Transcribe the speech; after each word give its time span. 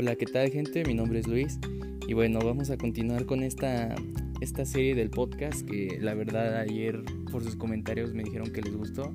Hola, 0.00 0.14
¿qué 0.14 0.26
tal 0.26 0.48
gente? 0.48 0.84
Mi 0.84 0.94
nombre 0.94 1.18
es 1.18 1.26
Luis 1.26 1.58
y 2.06 2.14
bueno, 2.14 2.38
vamos 2.38 2.70
a 2.70 2.78
continuar 2.78 3.26
con 3.26 3.42
esta, 3.42 3.96
esta 4.40 4.64
serie 4.64 4.94
del 4.94 5.10
podcast 5.10 5.68
que 5.68 5.98
la 6.00 6.14
verdad 6.14 6.56
ayer 6.56 7.02
por 7.32 7.42
sus 7.42 7.56
comentarios 7.56 8.14
me 8.14 8.22
dijeron 8.22 8.52
que 8.52 8.62
les 8.62 8.76
gustó. 8.76 9.12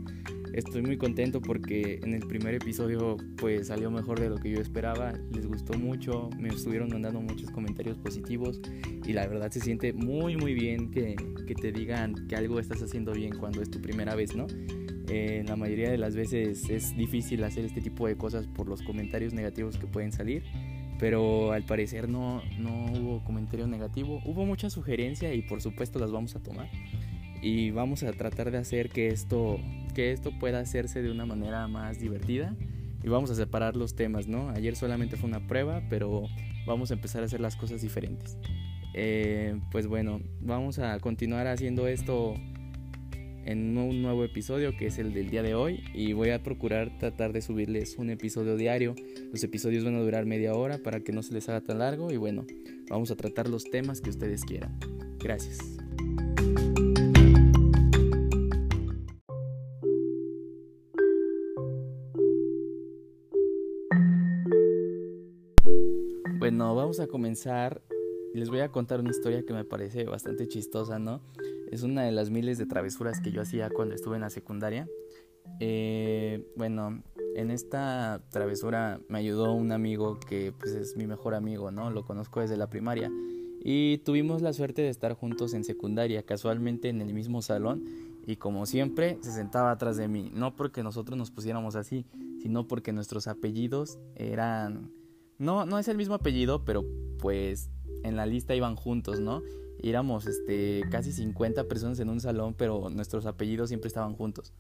Estoy 0.52 0.82
muy 0.82 0.98
contento 0.98 1.40
porque 1.42 2.02
en 2.04 2.14
el 2.14 2.28
primer 2.28 2.56
episodio 2.56 3.16
pues 3.38 3.68
salió 3.68 3.92
mejor 3.92 4.20
de 4.20 4.28
lo 4.28 4.36
que 4.36 4.52
yo 4.52 4.60
esperaba, 4.60 5.14
les 5.32 5.48
gustó 5.48 5.80
mucho, 5.80 6.30
me 6.38 6.50
estuvieron 6.50 6.90
mandando 6.90 7.22
muchos 7.22 7.50
comentarios 7.52 7.98
positivos 7.98 8.60
y 9.06 9.14
la 9.14 9.26
verdad 9.26 9.52
se 9.52 9.62
siente 9.62 9.94
muy 9.94 10.36
muy 10.36 10.54
bien 10.54 10.92
que, 10.92 11.16
que 11.48 11.56
te 11.56 11.72
digan 11.72 12.28
que 12.28 12.36
algo 12.36 12.60
estás 12.60 12.82
haciendo 12.82 13.14
bien 13.14 13.38
cuando 13.38 13.62
es 13.62 13.72
tu 13.72 13.80
primera 13.80 14.16
vez, 14.16 14.36
¿no? 14.36 14.48
Eh, 15.10 15.44
la 15.48 15.56
mayoría 15.56 15.92
de 15.92 15.98
las 15.98 16.16
veces 16.16 16.70
es 16.70 16.96
difícil 16.96 17.44
hacer 17.44 17.66
este 17.66 17.82
tipo 17.82 18.08
de 18.08 18.16
cosas 18.16 18.48
por 18.48 18.70
los 18.70 18.82
comentarios 18.82 19.34
negativos 19.34 19.78
que 19.78 19.86
pueden 19.86 20.12
salir 20.12 20.44
pero 21.04 21.52
al 21.52 21.64
parecer 21.64 22.08
no, 22.08 22.42
no 22.58 22.86
hubo 22.94 23.22
comentario 23.26 23.68
negativo. 23.68 24.22
Hubo 24.24 24.46
mucha 24.46 24.70
sugerencia 24.70 25.34
y 25.34 25.42
por 25.42 25.62
supuesto 25.62 26.00
las 26.00 26.14
vamos 26.14 26.34
a 26.38 26.40
tomar. 26.40 26.70
Y 27.42 27.72
vamos 27.72 28.04
a 28.04 28.14
tratar 28.14 28.52
de 28.52 28.58
hacer 28.58 28.90
que 28.90 29.10
esto, 29.10 29.60
que 29.94 30.14
esto 30.14 30.32
pueda 30.40 30.62
hacerse 30.62 31.02
de 31.02 31.12
una 31.12 31.26
manera 31.26 31.68
más 31.68 32.00
divertida. 32.00 32.56
Y 33.04 33.10
vamos 33.10 33.30
a 33.32 33.36
separar 33.36 33.76
los 33.76 33.98
temas, 33.98 34.30
¿no? 34.30 34.52
Ayer 34.52 34.78
solamente 34.78 35.18
fue 35.18 35.28
una 35.28 35.46
prueba, 35.46 35.82
pero 35.90 36.24
vamos 36.66 36.90
a 36.92 36.94
empezar 36.94 37.22
a 37.22 37.26
hacer 37.26 37.42
las 37.42 37.58
cosas 37.58 37.82
diferentes. 37.82 38.38
Eh, 38.94 39.60
pues 39.74 39.88
bueno, 39.88 40.22
vamos 40.40 40.80
a 40.80 40.98
continuar 41.00 41.48
haciendo 41.48 41.86
esto 41.90 42.36
en 43.46 43.78
un 43.78 44.02
nuevo 44.02 44.24
episodio 44.24 44.78
que 44.78 44.86
es 44.88 45.00
el 45.00 45.14
del 45.14 45.30
día 45.30 45.44
de 45.44 45.54
hoy 45.54 45.84
y 45.94 46.14
voy 46.14 46.30
a 46.30 46.42
procurar 46.42 46.98
tratar 46.98 47.34
de 47.34 47.42
subirles 47.42 47.98
un 47.98 48.10
episodio 48.10 48.56
diario. 48.56 48.96
Los 49.34 49.44
episodios 49.44 49.84
van 49.84 49.96
a 49.96 50.00
durar 50.00 50.28
media 50.28 50.54
hora 50.54 50.78
para 50.78 51.00
que 51.00 51.12
no 51.12 51.24
se 51.24 51.34
les 51.34 51.50
haga 51.50 51.60
tan 51.60 51.80
largo 51.80 52.12
y 52.12 52.18
bueno, 52.18 52.46
vamos 52.88 53.10
a 53.10 53.16
tratar 53.16 53.50
los 53.50 53.64
temas 53.64 54.00
que 54.00 54.12
ustedes 54.12 54.46
quieran. 54.46 54.78
Gracias. 55.18 55.58
Bueno, 66.38 66.76
vamos 66.76 67.00
a 67.00 67.08
comenzar. 67.08 67.82
Les 68.36 68.50
voy 68.50 68.60
a 68.60 68.70
contar 68.70 69.00
una 69.00 69.10
historia 69.10 69.44
que 69.48 69.54
me 69.54 69.66
parece 69.66 70.04
bastante 70.04 70.48
chistosa, 70.48 71.00
¿no? 71.00 71.22
Es 71.72 71.82
una 71.82 72.04
de 72.04 72.12
las 72.12 72.30
miles 72.30 72.60
de 72.60 72.68
travesuras 72.68 73.20
que 73.20 73.32
yo 73.32 73.42
hacía 73.42 73.72
cuando 73.72 73.96
estuve 73.96 74.18
en 74.18 74.22
la 74.22 74.30
secundaria. 74.30 74.88
Eh, 75.60 76.46
bueno, 76.56 77.02
en 77.36 77.52
esta 77.52 78.22
travesura 78.30 79.00
me 79.08 79.20
ayudó 79.20 79.54
un 79.54 79.72
amigo 79.72 80.20
que 80.20 80.54
pues 80.58 80.72
es 80.74 80.98
mi 80.98 81.08
mejor 81.08 81.36
amigo, 81.36 81.72
¿no? 81.72 81.90
Lo 81.90 82.06
conozco 82.06 82.42
desde 82.42 82.58
la 82.58 82.70
primaria. 82.70 83.12
Y 83.64 84.00
tuvimos 84.00 84.42
la 84.42 84.52
suerte 84.54 84.82
de 84.82 84.90
estar 84.90 85.14
juntos 85.14 85.54
en 85.54 85.64
secundaria, 85.64 86.24
casualmente 86.24 86.90
en 86.90 87.02
el 87.02 87.14
mismo 87.14 87.42
salón. 87.42 87.86
Y 88.26 88.36
como 88.36 88.66
siempre, 88.66 89.18
se 89.22 89.32
sentaba 89.32 89.72
atrás 89.72 89.98
de 89.98 90.08
mí. 90.08 90.32
No 90.34 90.56
porque 90.56 90.84
nosotros 90.84 91.18
nos 91.18 91.32
pusiéramos 91.32 91.76
así, 91.76 92.06
sino 92.42 92.68
porque 92.68 92.92
nuestros 92.92 93.28
apellidos 93.28 94.00
eran... 94.16 94.92
No, 95.38 95.66
no 95.66 95.80
es 95.80 95.88
el 95.88 95.98
mismo 95.98 96.16
apellido, 96.16 96.64
pero 96.66 96.86
pues 97.20 97.70
en 98.04 98.16
la 98.16 98.26
lista 98.26 98.54
iban 98.54 98.76
juntos, 98.76 99.20
¿no? 99.20 99.42
éramos 99.84 100.26
este, 100.26 100.84
casi 100.90 101.12
50 101.12 101.66
personas 101.66 102.00
en 102.00 102.10
un 102.10 102.20
salón, 102.22 102.56
pero 102.58 102.90
nuestros 102.90 103.26
apellidos 103.26 103.70
siempre 103.70 103.90
estaban 103.90 104.16
juntos. 104.16 104.54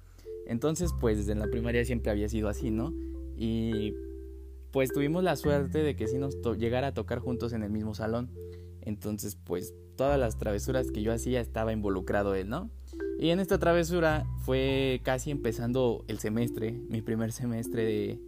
Entonces, 0.53 0.91
pues 1.01 1.17
desde 1.17 1.35
la 1.35 1.47
primaria 1.47 1.83
siempre 1.83 2.11
había 2.11 2.29
sido 2.29 2.47
así, 2.47 2.71
¿no? 2.71 2.93
Y 3.35 3.93
pues 4.71 4.93
tuvimos 4.93 5.23
la 5.23 5.35
suerte 5.35 5.83
de 5.83 5.95
que 5.95 6.07
sí 6.07 6.17
nos 6.17 6.37
llegara 6.57 6.87
a 6.87 6.93
tocar 6.93 7.19
juntos 7.19 7.51
en 7.51 7.63
el 7.63 7.69
mismo 7.69 7.93
salón. 7.93 8.31
Entonces, 8.81 9.35
pues 9.35 9.73
todas 9.97 10.17
las 10.17 10.37
travesuras 10.37 10.89
que 10.91 11.01
yo 11.01 11.11
hacía 11.11 11.41
estaba 11.41 11.73
involucrado 11.73 12.35
él, 12.35 12.47
¿no? 12.47 12.69
Y 13.19 13.29
en 13.29 13.41
esta 13.41 13.59
travesura 13.59 14.25
fue 14.45 15.01
casi 15.03 15.31
empezando 15.31 16.05
el 16.07 16.19
semestre, 16.19 16.71
mi 16.71 17.01
primer 17.01 17.31
semestre 17.31 17.83
de, 17.83 18.19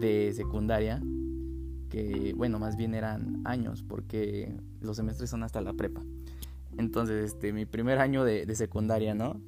de 0.00 0.32
secundaria 0.34 1.00
que 1.90 2.32
bueno, 2.36 2.58
más 2.58 2.76
bien 2.76 2.94
eran 2.94 3.42
años, 3.44 3.82
porque 3.82 4.56
los 4.80 4.96
semestres 4.96 5.28
son 5.28 5.42
hasta 5.42 5.60
la 5.60 5.74
prepa. 5.74 6.02
Entonces, 6.78 7.32
este, 7.32 7.52
mi 7.52 7.66
primer 7.66 7.98
año 7.98 8.24
de, 8.24 8.54
secundaria, 8.54 9.12
¿no? 9.12 9.40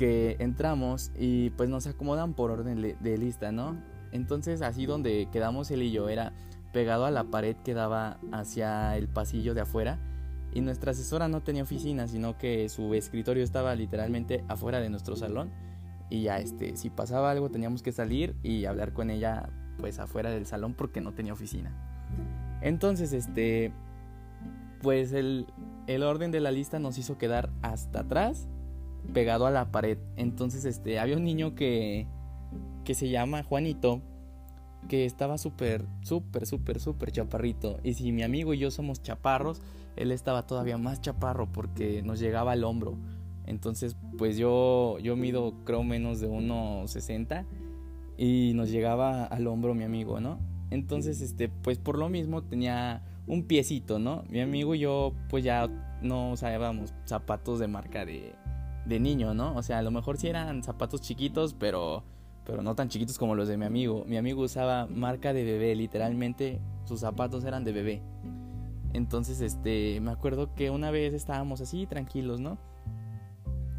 Que 0.00 0.36
entramos 0.38 1.12
y 1.14 1.50
pues 1.50 1.68
nos 1.68 1.86
acomodan 1.86 2.32
por 2.32 2.50
orden 2.50 2.96
de 2.98 3.18
lista, 3.18 3.52
¿no? 3.52 3.76
Entonces, 4.12 4.62
así 4.62 4.86
donde 4.86 5.28
quedamos 5.30 5.70
él 5.70 5.82
y 5.82 5.92
yo 5.92 6.08
era 6.08 6.32
pegado 6.72 7.04
a 7.04 7.10
la 7.10 7.24
pared 7.24 7.56
que 7.64 7.74
daba 7.74 8.18
hacia 8.32 8.96
el 8.96 9.08
pasillo 9.08 9.52
de 9.52 9.60
afuera. 9.60 9.98
Y 10.52 10.62
nuestra 10.62 10.92
asesora 10.92 11.28
no 11.28 11.42
tenía 11.42 11.62
oficina, 11.62 12.08
sino 12.08 12.38
que 12.38 12.68
su 12.70 12.94
escritorio 12.94 13.44
estaba 13.44 13.74
literalmente 13.74 14.42
afuera 14.48 14.80
de 14.80 14.88
nuestro 14.88 15.16
salón. 15.16 15.50
Y 16.08 16.22
ya, 16.22 16.38
este, 16.38 16.76
si 16.76 16.90
pasaba 16.90 17.30
algo 17.30 17.50
teníamos 17.50 17.82
que 17.82 17.92
salir 17.92 18.34
y 18.42 18.64
hablar 18.64 18.92
con 18.92 19.10
ella 19.10 19.50
pues 19.78 19.98
afuera 19.98 20.30
del 20.30 20.46
salón 20.46 20.74
porque 20.74 21.00
no 21.00 21.12
tenía 21.12 21.32
oficina. 21.32 21.72
Entonces, 22.62 23.12
este, 23.12 23.72
pues 24.82 25.12
el, 25.12 25.46
el 25.86 26.02
orden 26.02 26.30
de 26.32 26.40
la 26.40 26.50
lista 26.50 26.78
nos 26.78 26.98
hizo 26.98 27.16
quedar 27.16 27.50
hasta 27.62 28.00
atrás, 28.00 28.48
pegado 29.12 29.46
a 29.46 29.50
la 29.50 29.70
pared. 29.70 29.98
Entonces, 30.16 30.64
este, 30.64 30.98
había 30.98 31.16
un 31.16 31.24
niño 31.24 31.54
que, 31.54 32.06
que 32.84 32.94
se 32.94 33.08
llama 33.08 33.42
Juanito, 33.42 34.00
que 34.88 35.04
estaba 35.04 35.38
súper, 35.38 35.84
súper, 36.02 36.46
súper, 36.46 36.80
súper 36.80 37.12
chaparrito. 37.12 37.78
Y 37.82 37.94
si 37.94 38.12
mi 38.12 38.22
amigo 38.22 38.54
y 38.54 38.58
yo 38.58 38.70
somos 38.70 39.02
chaparros, 39.02 39.60
él 39.96 40.12
estaba 40.12 40.46
todavía 40.46 40.78
más 40.78 41.00
chaparro 41.00 41.50
porque 41.52 42.02
nos 42.02 42.20
llegaba 42.20 42.52
al 42.52 42.64
hombro. 42.64 42.96
Entonces, 43.46 43.96
pues 44.16 44.36
yo, 44.36 44.98
yo 45.00 45.16
mido 45.16 45.54
creo 45.64 45.82
menos 45.82 46.20
de 46.20 46.28
1,60 46.28 47.46
y 48.16 48.52
nos 48.54 48.70
llegaba 48.70 49.24
al 49.24 49.46
hombro 49.46 49.74
mi 49.74 49.84
amigo, 49.84 50.20
¿no? 50.20 50.38
Entonces, 50.70 51.20
este, 51.20 51.48
pues 51.48 51.78
por 51.78 51.98
lo 51.98 52.08
mismo 52.08 52.42
tenía 52.42 53.02
un 53.26 53.44
piecito, 53.44 53.98
¿no? 53.98 54.24
Mi 54.28 54.40
amigo 54.40 54.74
y 54.74 54.80
yo, 54.80 55.14
pues 55.28 55.42
ya 55.42 55.68
no 56.00 56.32
usábamos 56.32 56.94
zapatos 57.04 57.58
de 57.58 57.66
marca 57.66 58.04
de, 58.04 58.34
de 58.86 59.00
niño, 59.00 59.34
¿no? 59.34 59.54
O 59.56 59.62
sea, 59.62 59.78
a 59.78 59.82
lo 59.82 59.90
mejor 59.90 60.16
sí 60.16 60.28
eran 60.28 60.62
zapatos 60.62 61.00
chiquitos, 61.00 61.54
pero, 61.54 62.02
pero 62.44 62.62
no 62.62 62.74
tan 62.74 62.88
chiquitos 62.88 63.18
como 63.18 63.34
los 63.34 63.48
de 63.48 63.56
mi 63.56 63.64
amigo. 63.64 64.04
Mi 64.06 64.16
amigo 64.16 64.42
usaba 64.42 64.86
marca 64.86 65.32
de 65.32 65.44
bebé, 65.44 65.74
literalmente 65.74 66.60
sus 66.84 67.00
zapatos 67.00 67.44
eran 67.44 67.64
de 67.64 67.72
bebé. 67.72 68.02
Entonces, 68.92 69.40
este, 69.40 70.00
me 70.00 70.10
acuerdo 70.10 70.54
que 70.54 70.70
una 70.70 70.90
vez 70.90 71.14
estábamos 71.14 71.60
así 71.60 71.86
tranquilos, 71.86 72.40
¿no? 72.40 72.58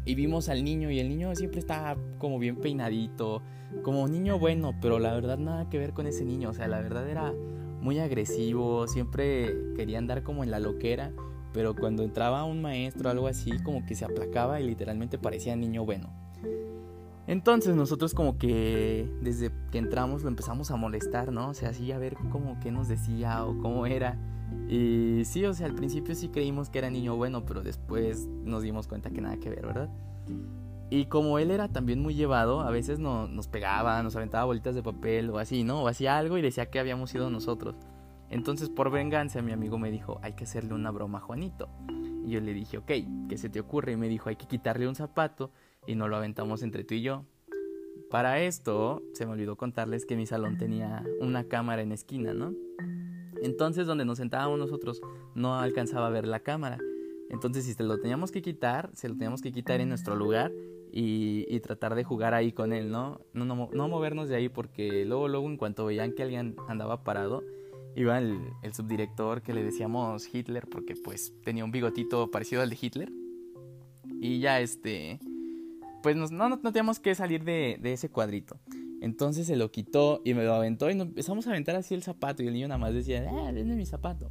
Y 0.04 0.14
vimos 0.14 0.48
al 0.48 0.64
niño 0.64 0.90
y 0.90 0.98
el 0.98 1.08
niño 1.08 1.34
siempre 1.36 1.60
estaba 1.60 1.96
como 2.18 2.38
bien 2.38 2.56
peinadito, 2.56 3.42
como 3.82 4.08
niño 4.08 4.38
bueno, 4.38 4.74
pero 4.80 4.98
la 4.98 5.12
verdad 5.12 5.38
nada 5.38 5.68
que 5.68 5.78
ver 5.78 5.92
con 5.92 6.06
ese 6.06 6.24
niño, 6.24 6.50
o 6.50 6.52
sea, 6.54 6.66
la 6.66 6.80
verdad 6.80 7.08
era 7.08 7.32
muy 7.80 7.98
agresivo, 7.98 8.86
siempre 8.88 9.54
quería 9.76 9.98
andar 9.98 10.22
como 10.22 10.42
en 10.44 10.50
la 10.50 10.58
loquera, 10.58 11.12
pero 11.52 11.74
cuando 11.74 12.02
entraba 12.02 12.44
un 12.44 12.62
maestro 12.62 13.08
o 13.08 13.12
algo 13.12 13.26
así, 13.26 13.50
como 13.62 13.84
que 13.84 13.94
se 13.94 14.04
aplacaba 14.04 14.60
y 14.60 14.66
literalmente 14.66 15.18
parecía 15.18 15.56
niño 15.56 15.84
bueno. 15.84 16.10
Entonces 17.26 17.76
nosotros 17.76 18.14
como 18.14 18.36
que 18.36 19.08
desde 19.22 19.50
que 19.70 19.78
entramos 19.78 20.22
lo 20.22 20.28
empezamos 20.28 20.70
a 20.70 20.76
molestar, 20.76 21.32
¿no? 21.32 21.50
O 21.50 21.54
sea, 21.54 21.70
así 21.70 21.92
a 21.92 21.98
ver 21.98 22.16
como 22.30 22.58
qué 22.60 22.72
nos 22.72 22.88
decía 22.88 23.44
o 23.44 23.58
cómo 23.58 23.86
era. 23.86 24.18
Y 24.68 25.22
sí, 25.24 25.44
o 25.44 25.54
sea, 25.54 25.66
al 25.66 25.74
principio 25.74 26.14
sí 26.14 26.28
creímos 26.28 26.68
que 26.68 26.78
era 26.78 26.90
niño 26.90 27.16
bueno, 27.16 27.46
pero 27.46 27.62
después 27.62 28.26
nos 28.44 28.62
dimos 28.62 28.88
cuenta 28.88 29.10
que 29.10 29.20
nada 29.20 29.36
que 29.36 29.50
ver, 29.50 29.64
¿verdad? 29.64 29.88
Y 30.90 31.06
como 31.06 31.38
él 31.38 31.50
era 31.50 31.68
también 31.68 32.00
muy 32.00 32.14
llevado, 32.14 32.60
a 32.60 32.70
veces 32.70 32.98
nos 32.98 33.48
pegaba, 33.48 34.02
nos 34.02 34.14
aventaba 34.14 34.44
bolitas 34.44 34.74
de 34.74 34.82
papel 34.82 35.30
o 35.30 35.38
así, 35.38 35.64
¿no? 35.64 35.82
O 35.82 35.88
hacía 35.88 36.18
algo 36.18 36.36
y 36.36 36.42
decía 36.42 36.66
que 36.66 36.78
habíamos 36.78 37.10
sido 37.10 37.30
nosotros. 37.30 37.76
Entonces, 38.32 38.70
por 38.70 38.90
venganza, 38.90 39.42
mi 39.42 39.52
amigo 39.52 39.78
me 39.78 39.90
dijo, 39.90 40.18
hay 40.22 40.32
que 40.32 40.44
hacerle 40.44 40.72
una 40.72 40.90
broma 40.90 41.20
Juanito. 41.20 41.68
Y 42.24 42.30
yo 42.30 42.40
le 42.40 42.54
dije, 42.54 42.78
ok, 42.78 42.90
¿qué 43.28 43.36
se 43.36 43.50
te 43.50 43.60
ocurre? 43.60 43.92
Y 43.92 43.96
me 43.96 44.08
dijo, 44.08 44.30
hay 44.30 44.36
que 44.36 44.46
quitarle 44.46 44.88
un 44.88 44.94
zapato 44.94 45.50
y 45.86 45.96
nos 45.96 46.08
lo 46.08 46.16
aventamos 46.16 46.62
entre 46.62 46.82
tú 46.82 46.94
y 46.94 47.02
yo. 47.02 47.26
Para 48.10 48.40
esto, 48.40 49.02
se 49.12 49.26
me 49.26 49.32
olvidó 49.32 49.56
contarles 49.56 50.06
que 50.06 50.16
mi 50.16 50.26
salón 50.26 50.56
tenía 50.56 51.04
una 51.20 51.44
cámara 51.44 51.82
en 51.82 51.92
esquina, 51.92 52.32
¿no? 52.32 52.54
Entonces, 53.42 53.86
donde 53.86 54.06
nos 54.06 54.16
sentábamos 54.16 54.58
nosotros, 54.58 55.02
no 55.34 55.58
alcanzaba 55.58 56.06
a 56.06 56.10
ver 56.10 56.26
la 56.26 56.40
cámara. 56.40 56.78
Entonces, 57.28 57.66
si 57.66 57.74
se 57.74 57.82
lo 57.82 57.98
teníamos 57.98 58.32
que 58.32 58.40
quitar, 58.40 58.88
se 58.94 59.10
lo 59.10 59.14
teníamos 59.14 59.42
que 59.42 59.52
quitar 59.52 59.82
en 59.82 59.90
nuestro 59.90 60.16
lugar 60.16 60.52
y, 60.90 61.60
tratar 61.60 61.94
de 61.94 62.04
jugar 62.04 62.32
ahí 62.32 62.52
con 62.52 62.72
él, 62.72 62.90
¿no? 62.90 63.20
No, 63.34 63.44
¿no? 63.44 63.88
movernos 63.88 64.30
de 64.30 64.36
ahí 64.36 64.48
porque 64.48 65.04
luego, 65.04 65.28
luego, 65.28 65.48
en 65.48 65.58
cuanto 65.58 65.84
veían 65.84 66.12
que 66.12 66.22
alguien 66.22 66.56
andaba 66.68 67.04
parado, 67.04 67.42
iba 67.96 68.18
el, 68.18 68.40
subdirector 68.72 69.42
que 69.42 69.52
le 69.52 69.62
decíamos 69.62 70.28
Hitler 70.32 70.66
porque 70.68 70.94
pues 70.96 71.32
tenía 71.44 71.64
un 71.64 71.70
bigotito 71.70 72.30
parecido 72.30 72.62
al 72.62 72.70
de 72.70 72.78
Hitler. 72.80 73.12
Y 74.20 74.40
ya 74.40 74.60
este, 74.60 75.20
pues 76.02 76.16
no, 76.16 76.28
no, 76.28 76.58
teníamos 76.58 77.00
que 77.00 77.14
salir 77.14 77.44
de, 77.44 77.78
ese 77.82 78.10
cuadrito. 78.10 78.58
Entonces 79.00 79.46
se 79.46 79.56
lo 79.56 79.70
quitó 79.72 80.22
y 80.24 80.34
me 80.34 80.44
lo 80.44 80.54
aventó 80.54 80.88
y 80.88 80.94
nos 80.94 81.08
empezamos 81.08 81.46
a 81.46 81.50
aventar 81.50 81.74
así 81.74 81.94
el 81.94 82.02
zapato 82.02 82.42
y 82.42 82.46
el 82.46 82.52
niño 82.52 82.68
nada 82.68 82.78
más 82.78 82.94
decía, 82.94 83.28
ah, 83.28 83.52
denme 83.52 83.74
mi 83.74 83.84
zapato. 83.84 84.30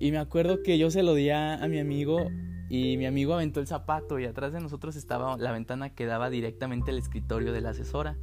Y 0.00 0.10
me 0.10 0.18
acuerdo 0.18 0.62
que 0.62 0.78
yo 0.78 0.90
se 0.90 1.02
lo 1.02 1.14
di 1.14 1.30
a, 1.30 1.58
mi 1.68 1.78
amigo 1.78 2.30
y 2.70 2.96
mi 2.96 3.06
amigo 3.06 3.34
aventó 3.34 3.60
el 3.60 3.66
zapato 3.66 4.18
y 4.18 4.24
atrás 4.24 4.52
de 4.52 4.60
nosotros 4.60 4.96
estaba 4.96 5.36
la 5.36 5.52
ventana 5.52 5.94
que 5.94 6.06
daba 6.06 6.30
directamente 6.30 6.90
al 6.90 6.98
escritorio 6.98 7.52
de 7.52 7.60
la 7.60 7.70
asesora. 7.70 8.16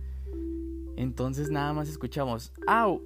Entonces 0.98 1.52
nada 1.52 1.74
más 1.74 1.90
escuchamos, 1.90 2.54
¡au! 2.68 3.02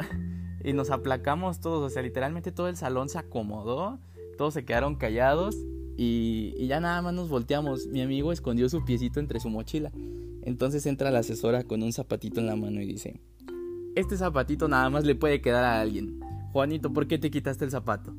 Y 0.65 0.73
nos 0.73 0.89
aplacamos 0.89 1.59
todos, 1.59 1.83
o 1.83 1.93
sea, 1.93 2.01
literalmente 2.01 2.51
todo 2.51 2.67
el 2.67 2.75
salón 2.75 3.07
se 3.07 3.19
acomodó, 3.19 3.99
todos 4.35 4.55
se 4.55 4.65
quedaron 4.65 4.95
callados 4.95 5.55
y, 5.95 6.55
y 6.57 6.65
ya 6.65 6.79
nada 6.79 7.03
más 7.03 7.13
nos 7.13 7.29
volteamos. 7.29 7.85
Mi 7.85 8.01
amigo 8.01 8.31
escondió 8.31 8.67
su 8.67 8.83
piecito 8.83 9.19
entre 9.19 9.39
su 9.39 9.49
mochila. 9.49 9.91
Entonces 10.41 10.87
entra 10.87 11.11
la 11.11 11.19
asesora 11.19 11.63
con 11.63 11.83
un 11.83 11.93
zapatito 11.93 12.39
en 12.39 12.47
la 12.47 12.55
mano 12.55 12.81
y 12.81 12.87
dice, 12.87 13.21
este 13.95 14.17
zapatito 14.17 14.67
nada 14.67 14.89
más 14.89 15.05
le 15.05 15.13
puede 15.13 15.39
quedar 15.39 15.63
a 15.63 15.79
alguien. 15.79 16.19
Juanito, 16.51 16.91
¿por 16.91 17.07
qué 17.07 17.19
te 17.19 17.29
quitaste 17.29 17.63
el 17.63 17.71
zapato? 17.71 18.15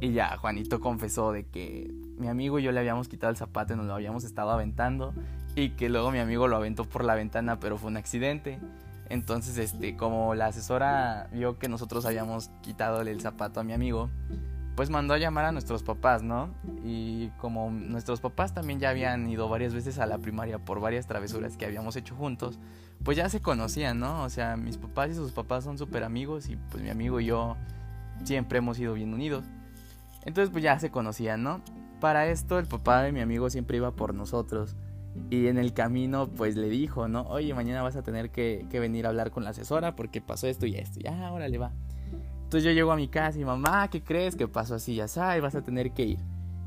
Y 0.00 0.12
ya 0.12 0.36
Juanito 0.36 0.80
confesó 0.80 1.32
de 1.32 1.46
que 1.46 1.92
mi 2.16 2.28
amigo 2.28 2.58
y 2.58 2.62
yo 2.62 2.70
le 2.70 2.78
habíamos 2.78 3.08
quitado 3.08 3.30
el 3.30 3.36
zapato 3.36 3.74
y 3.74 3.76
nos 3.76 3.86
lo 3.86 3.94
habíamos 3.94 4.22
estado 4.22 4.50
aventando 4.50 5.12
y 5.56 5.70
que 5.70 5.88
luego 5.88 6.12
mi 6.12 6.18
amigo 6.18 6.46
lo 6.46 6.56
aventó 6.56 6.84
por 6.84 7.04
la 7.04 7.16
ventana 7.16 7.58
pero 7.58 7.76
fue 7.76 7.90
un 7.90 7.96
accidente. 7.96 8.60
Entonces, 9.10 9.56
este, 9.58 9.96
como 9.96 10.34
la 10.34 10.46
asesora 10.46 11.28
vio 11.32 11.58
que 11.58 11.68
nosotros 11.68 12.04
habíamos 12.04 12.50
quitado 12.60 13.00
el 13.00 13.20
zapato 13.20 13.60
a 13.60 13.64
mi 13.64 13.72
amigo, 13.72 14.10
pues 14.78 14.90
mandó 14.90 15.14
a 15.14 15.18
llamar 15.18 15.44
a 15.44 15.50
nuestros 15.50 15.82
papás, 15.82 16.22
¿no? 16.22 16.50
Y 16.84 17.30
como 17.38 17.70
nuestros 17.70 18.20
papás 18.20 18.54
también 18.54 18.78
ya 18.78 18.90
habían 18.90 19.28
ido 19.28 19.48
varias 19.48 19.74
veces 19.74 19.98
a 19.98 20.06
la 20.06 20.18
primaria 20.18 20.58
por 20.58 20.78
varias 20.78 21.06
travesuras 21.08 21.56
que 21.56 21.66
habíamos 21.66 21.96
hecho 21.96 22.14
juntos, 22.14 22.60
pues 23.02 23.16
ya 23.16 23.28
se 23.28 23.40
conocían, 23.40 23.98
¿no? 23.98 24.22
O 24.22 24.30
sea, 24.30 24.56
mis 24.56 24.76
papás 24.76 25.10
y 25.10 25.14
sus 25.14 25.32
papás 25.32 25.64
son 25.64 25.78
súper 25.78 26.04
amigos 26.04 26.48
y 26.48 26.56
pues 26.70 26.82
mi 26.82 26.90
amigo 26.90 27.18
y 27.18 27.24
yo 27.24 27.56
siempre 28.22 28.58
hemos 28.58 28.78
ido 28.78 28.94
bien 28.94 29.12
unidos. 29.12 29.44
Entonces 30.24 30.50
pues 30.50 30.62
ya 30.62 30.78
se 30.78 30.90
conocían, 30.90 31.42
¿no? 31.42 31.60
Para 32.00 32.28
esto 32.28 32.58
el 32.58 32.66
papá 32.66 33.02
de 33.02 33.10
mi 33.10 33.20
amigo 33.20 33.50
siempre 33.50 33.78
iba 33.78 33.90
por 33.90 34.14
nosotros. 34.14 34.76
Y 35.30 35.46
en 35.48 35.58
el 35.58 35.72
camino 35.72 36.28
pues 36.28 36.56
le 36.56 36.68
dijo, 36.68 37.08
¿no? 37.08 37.22
Oye, 37.22 37.54
mañana 37.54 37.82
vas 37.82 37.96
a 37.96 38.02
tener 38.02 38.30
que, 38.30 38.66
venir 38.72 39.06
a 39.06 39.10
hablar 39.10 39.30
con 39.30 39.44
la 39.44 39.50
asesora 39.50 39.94
porque 39.94 40.20
pasó 40.20 40.46
esto 40.46 40.66
y 40.66 40.74
esto. 40.74 41.00
Ya, 41.00 41.26
ahora 41.26 41.48
le 41.48 41.58
va. 41.58 41.72
Entonces 42.44 42.64
yo 42.64 42.72
llego 42.72 42.92
a 42.92 42.96
mi 42.96 43.08
casa 43.08 43.38
y 43.38 43.44
mamá, 43.44 43.88
¿qué 43.88 44.02
crees? 44.02 44.36
que 44.36 44.48
pasó 44.48 44.76
así? 44.76 44.94
Ya 44.94 45.08
sabes, 45.08 45.42
vas 45.42 45.54
a 45.54 45.62
tener 45.62 45.92
que 45.92 46.04
ir. 46.04 46.18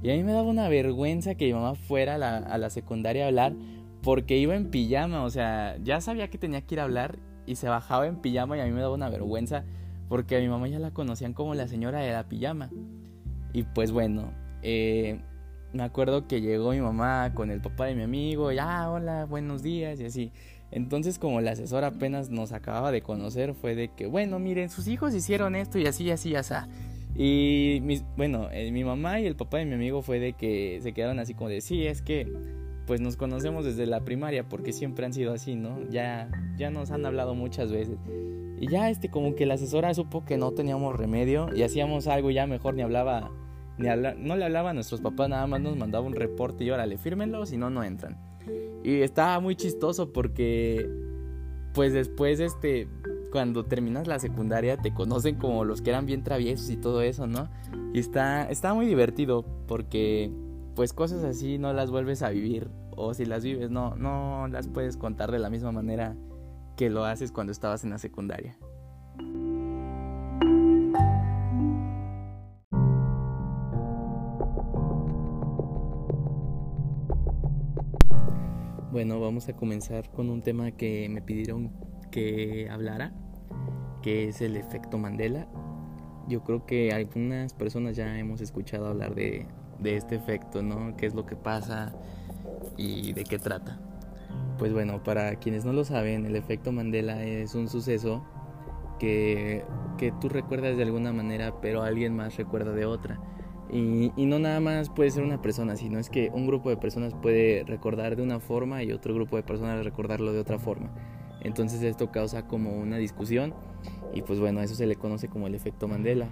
Y 0.03 0.11
a 0.11 0.15
mí 0.15 0.23
me 0.23 0.31
daba 0.31 0.49
una 0.49 0.69
vergüenza 0.69 1.35
que 1.35 1.45
mi 1.45 1.53
mamá 1.53 1.75
fuera 1.75 2.15
a 2.15 2.17
la, 2.17 2.37
a 2.37 2.57
la 2.57 2.69
secundaria 2.69 3.25
a 3.25 3.27
hablar 3.27 3.53
porque 4.03 4.37
iba 4.37 4.55
en 4.55 4.69
pijama. 4.69 5.23
O 5.23 5.29
sea, 5.29 5.77
ya 5.83 6.01
sabía 6.01 6.29
que 6.29 6.37
tenía 6.37 6.61
que 6.61 6.75
ir 6.75 6.79
a 6.81 6.83
hablar 6.83 7.19
y 7.45 7.55
se 7.55 7.67
bajaba 7.67 8.07
en 8.07 8.17
pijama 8.17 8.57
y 8.57 8.61
a 8.61 8.65
mí 8.65 8.71
me 8.71 8.81
daba 8.81 8.93
una 8.93 9.09
vergüenza 9.09 9.63
porque 10.07 10.37
a 10.37 10.39
mi 10.39 10.49
mamá 10.49 10.67
ya 10.67 10.77
la 10.77 10.91
conocían 10.91 11.33
como 11.33 11.55
la 11.55 11.67
señora 11.67 11.99
de 11.99 12.11
la 12.11 12.27
pijama. 12.27 12.69
Y 13.53 13.63
pues 13.63 13.91
bueno, 13.91 14.31
eh, 14.61 15.21
me 15.73 15.83
acuerdo 15.83 16.27
que 16.27 16.41
llegó 16.41 16.71
mi 16.71 16.81
mamá 16.81 17.33
con 17.33 17.51
el 17.51 17.61
papá 17.61 17.85
de 17.85 17.95
mi 17.95 18.03
amigo, 18.03 18.51
ya, 18.51 18.89
hola, 18.89 19.25
buenos 19.25 19.63
días 19.63 19.99
y 19.99 20.05
así. 20.05 20.31
Entonces 20.71 21.19
como 21.19 21.41
la 21.41 21.51
asesora 21.51 21.87
apenas 21.87 22.29
nos 22.29 22.51
acababa 22.51 22.91
de 22.91 23.01
conocer 23.01 23.53
fue 23.53 23.75
de 23.75 23.89
que, 23.89 24.07
bueno, 24.07 24.39
miren, 24.39 24.69
sus 24.69 24.87
hijos 24.87 25.13
hicieron 25.13 25.55
esto 25.55 25.79
y 25.79 25.85
así, 25.85 26.09
así, 26.11 26.35
así. 26.35 26.53
Y 27.15 27.79
mis, 27.83 28.03
bueno, 28.15 28.49
eh, 28.51 28.71
mi 28.71 28.83
mamá 28.83 29.19
y 29.19 29.25
el 29.25 29.35
papá 29.35 29.57
de 29.57 29.65
mi 29.65 29.73
amigo 29.73 30.01
fue 30.01 30.19
de 30.19 30.33
que 30.33 30.79
se 30.81 30.93
quedaron 30.93 31.19
así 31.19 31.33
como 31.33 31.49
de, 31.49 31.61
sí, 31.61 31.85
es 31.85 32.01
que 32.01 32.31
pues 32.87 32.99
nos 32.99 33.15
conocemos 33.15 33.63
desde 33.63 33.85
la 33.85 34.01
primaria 34.01 34.47
porque 34.47 34.73
siempre 34.73 35.05
han 35.05 35.13
sido 35.13 35.33
así, 35.33 35.55
¿no? 35.55 35.77
Ya, 35.89 36.29
ya 36.57 36.71
nos 36.71 36.91
han 36.91 37.05
hablado 37.05 37.35
muchas 37.35 37.71
veces. 37.71 37.97
Y 38.59 38.67
ya 38.67 38.89
este 38.89 39.09
como 39.09 39.35
que 39.35 39.45
la 39.45 39.55
asesora 39.55 39.93
supo 39.93 40.23
que 40.25 40.37
no 40.37 40.51
teníamos 40.51 40.95
remedio 40.95 41.49
y 41.55 41.63
hacíamos 41.63 42.07
algo 42.07 42.31
y 42.31 42.35
ya 42.35 42.47
mejor 42.47 42.75
ni 42.75 42.81
hablaba, 42.81 43.31
no 43.81 44.35
le 44.35 44.45
hablaba 44.45 44.71
a 44.71 44.73
nuestros 44.73 45.01
papás, 45.01 45.29
nada 45.29 45.47
más 45.47 45.61
nos 45.61 45.77
mandaba 45.77 46.05
un 46.05 46.15
reporte 46.15 46.63
y 46.63 46.69
órale, 46.71 46.97
fírmenlo, 46.97 47.45
si 47.45 47.57
no, 47.57 47.69
no 47.69 47.83
entran. 47.83 48.17
Y 48.83 49.01
estaba 49.01 49.39
muy 49.39 49.55
chistoso 49.55 50.11
porque 50.11 50.89
pues 51.73 51.93
después 51.93 52.39
este 52.39 52.87
cuando 53.31 53.63
terminas 53.63 54.07
la 54.07 54.19
secundaria 54.19 54.77
te 54.77 54.93
conocen 54.93 55.35
como 55.35 55.63
los 55.63 55.81
que 55.81 55.89
eran 55.89 56.05
bien 56.05 56.23
traviesos 56.23 56.69
y 56.69 56.77
todo 56.77 57.01
eso, 57.01 57.27
¿no? 57.27 57.49
Y 57.93 57.99
está, 57.99 58.49
está 58.49 58.73
muy 58.73 58.85
divertido 58.85 59.45
porque 59.67 60.31
pues 60.75 60.93
cosas 60.93 61.23
así 61.23 61.57
no 61.57 61.71
las 61.73 61.91
vuelves 61.91 62.21
a 62.23 62.29
vivir 62.29 62.69
o 62.95 63.13
si 63.13 63.25
las 63.25 63.43
vives 63.43 63.71
no, 63.71 63.95
no 63.95 64.47
las 64.49 64.67
puedes 64.67 64.97
contar 64.97 65.31
de 65.31 65.39
la 65.39 65.49
misma 65.49 65.71
manera 65.71 66.15
que 66.75 66.89
lo 66.89 67.05
haces 67.05 67.31
cuando 67.31 67.51
estabas 67.51 67.83
en 67.83 67.91
la 67.91 67.97
secundaria. 67.97 68.57
Bueno, 78.91 79.21
vamos 79.21 79.47
a 79.47 79.53
comenzar 79.53 80.09
con 80.11 80.29
un 80.29 80.41
tema 80.41 80.71
que 80.71 81.07
me 81.07 81.21
pidieron 81.21 81.71
que 82.11 82.67
hablara, 82.69 83.13
que 84.01 84.27
es 84.27 84.41
el 84.41 84.57
efecto 84.57 84.97
Mandela. 84.97 85.47
Yo 86.27 86.43
creo 86.43 86.65
que 86.65 86.91
algunas 86.91 87.53
personas 87.53 87.95
ya 87.95 88.19
hemos 88.19 88.41
escuchado 88.41 88.87
hablar 88.87 89.15
de, 89.15 89.47
de 89.79 89.95
este 89.95 90.15
efecto, 90.15 90.61
¿no? 90.61 90.97
¿Qué 90.97 91.05
es 91.05 91.15
lo 91.15 91.25
que 91.25 91.37
pasa 91.37 91.93
y 92.75 93.13
de 93.13 93.23
qué 93.23 93.39
trata? 93.39 93.79
Pues 94.59 94.73
bueno, 94.73 95.01
para 95.01 95.35
quienes 95.35 95.63
no 95.63 95.71
lo 95.71 95.85
saben, 95.85 96.25
el 96.25 96.35
efecto 96.35 96.73
Mandela 96.73 97.23
es 97.23 97.55
un 97.55 97.69
suceso 97.69 98.25
que, 98.99 99.63
que 99.97 100.11
tú 100.19 100.27
recuerdas 100.27 100.75
de 100.75 100.83
alguna 100.83 101.13
manera, 101.13 101.61
pero 101.61 101.83
alguien 101.83 102.13
más 102.13 102.35
recuerda 102.35 102.73
de 102.73 102.85
otra. 102.85 103.21
Y, 103.71 104.11
y, 104.17 104.25
no 104.25 104.37
nada 104.37 104.59
más 104.59 104.89
puede 104.89 105.11
ser 105.11 105.23
una 105.23 105.41
persona, 105.41 105.77
sino 105.77 105.97
es 105.97 106.09
que 106.09 106.29
un 106.33 106.45
grupo 106.45 106.69
de 106.69 106.75
personas 106.75 107.13
puede 107.13 107.63
recordar 107.63 108.17
de 108.17 108.23
una 108.23 108.41
forma 108.41 108.83
y 108.83 108.91
otro 108.91 109.13
grupo 109.13 109.37
de 109.37 109.43
personas 109.43 109.83
recordarlo 109.85 110.33
de 110.33 110.39
otra 110.39 110.59
forma. 110.59 110.91
Entonces 111.41 111.81
esto 111.81 112.11
causa 112.11 112.47
como 112.47 112.77
una 112.77 112.97
discusión 112.97 113.53
y 114.13 114.21
pues 114.21 114.39
bueno, 114.39 114.61
eso 114.61 114.75
se 114.75 114.85
le 114.85 114.95
conoce 114.95 115.27
como 115.29 115.47
el 115.47 115.55
efecto 115.55 115.87
Mandela. 115.87 116.27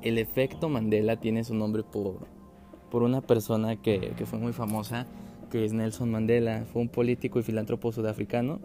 El 0.00 0.18
efecto 0.18 0.68
Mandela 0.68 1.20
tiene 1.20 1.44
su 1.44 1.54
nombre 1.54 1.82
por, 1.82 2.26
por 2.90 3.02
una 3.02 3.20
persona 3.20 3.76
que, 3.76 4.14
que 4.16 4.26
fue 4.26 4.38
muy 4.38 4.52
famosa 4.52 5.06
que 5.50 5.66
es 5.66 5.74
Nelson 5.74 6.10
Mandela. 6.10 6.64
Fue 6.72 6.80
un 6.80 6.88
político 6.88 7.38
y 7.38 7.42
filántropo 7.42 7.92
sudafricano 7.92 8.60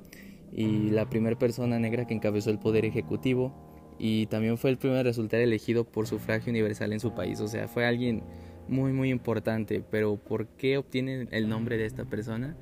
y 0.53 0.89
la 0.89 1.09
primera 1.09 1.37
persona 1.37 1.77
negra 1.77 2.07
que 2.07 2.13
encabezó 2.13 2.50
el 2.50 2.59
poder 2.59 2.86
ejecutivo 2.86 3.53
y 4.00 4.27
también 4.27 4.58
fue 4.58 4.70
el 4.70 4.77
primero 4.77 5.00
a 5.00 5.04
resultar 5.04 5.39
elegido 5.39 5.84
por 5.84 6.08
sufragio 6.08 6.51
universal 6.51 6.94
en 6.94 7.00
su 7.00 7.13
país. 7.13 7.39
O 7.42 7.48
sea, 7.48 7.68
fue 7.68 7.86
alguien 7.86 8.24
muy 8.68 8.94
muy 8.94 9.10
importante. 9.10 9.84
Pero 9.89 10.18
¿por 10.18 10.48
qué 10.48 10.77
obtiene 10.77 11.27
el 11.32 11.50
nombre 11.50 11.77
de 11.77 11.86
esta 11.86 12.06
persona? 12.06 12.56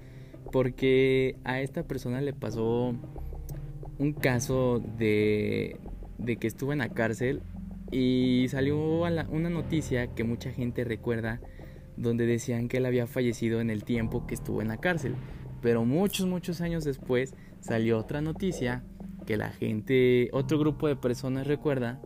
Porque 0.51 1.35
a 1.43 1.61
esta 1.61 1.83
persona 1.83 2.21
le 2.21 2.33
pasó 2.33 2.93
un 3.97 4.13
caso 4.13 4.81
de, 4.97 5.77
de 6.17 6.37
que 6.37 6.47
estuvo 6.47 6.73
en 6.73 6.79
la 6.79 6.89
cárcel 6.89 7.41
y 7.91 8.47
salió 8.49 8.77
una 8.77 9.49
noticia 9.49 10.07
que 10.07 10.23
mucha 10.23 10.51
gente 10.51 10.83
recuerda 10.83 11.39
donde 11.97 12.25
decían 12.25 12.67
que 12.67 12.77
él 12.77 12.85
había 12.85 13.07
fallecido 13.07 13.61
en 13.61 13.69
el 13.69 13.83
tiempo 13.83 14.27
que 14.27 14.35
estuvo 14.35 14.61
en 14.61 14.67
la 14.67 14.77
cárcel. 14.77 15.15
Pero 15.61 15.85
muchos, 15.85 16.27
muchos 16.27 16.61
años 16.61 16.83
después 16.83 17.33
salió 17.59 17.97
otra 17.97 18.21
noticia 18.21 18.83
que 19.25 19.37
la 19.37 19.49
gente, 19.49 20.29
otro 20.31 20.59
grupo 20.59 20.87
de 20.87 20.95
personas 20.95 21.47
recuerda, 21.47 21.99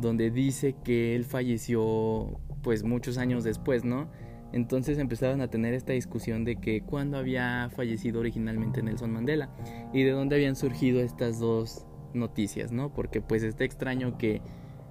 donde 0.00 0.30
dice 0.30 0.74
que 0.84 1.16
él 1.16 1.24
falleció 1.24 2.40
pues 2.62 2.84
muchos 2.84 3.18
años 3.18 3.44
después, 3.44 3.84
¿no? 3.84 4.10
Entonces 4.52 4.98
empezaron 4.98 5.40
a 5.40 5.48
tener 5.48 5.74
esta 5.74 5.92
discusión 5.92 6.44
de 6.44 6.56
que 6.56 6.82
cuándo 6.82 7.18
había 7.18 7.68
fallecido 7.74 8.20
originalmente 8.20 8.82
Nelson 8.82 9.12
Mandela 9.12 9.50
y 9.92 10.04
de 10.04 10.12
dónde 10.12 10.36
habían 10.36 10.56
surgido 10.56 11.00
estas 11.00 11.38
dos 11.38 11.86
noticias, 12.14 12.72
¿no? 12.72 12.92
Porque 12.92 13.20
pues 13.20 13.42
está 13.42 13.64
extraño 13.64 14.16
que 14.16 14.40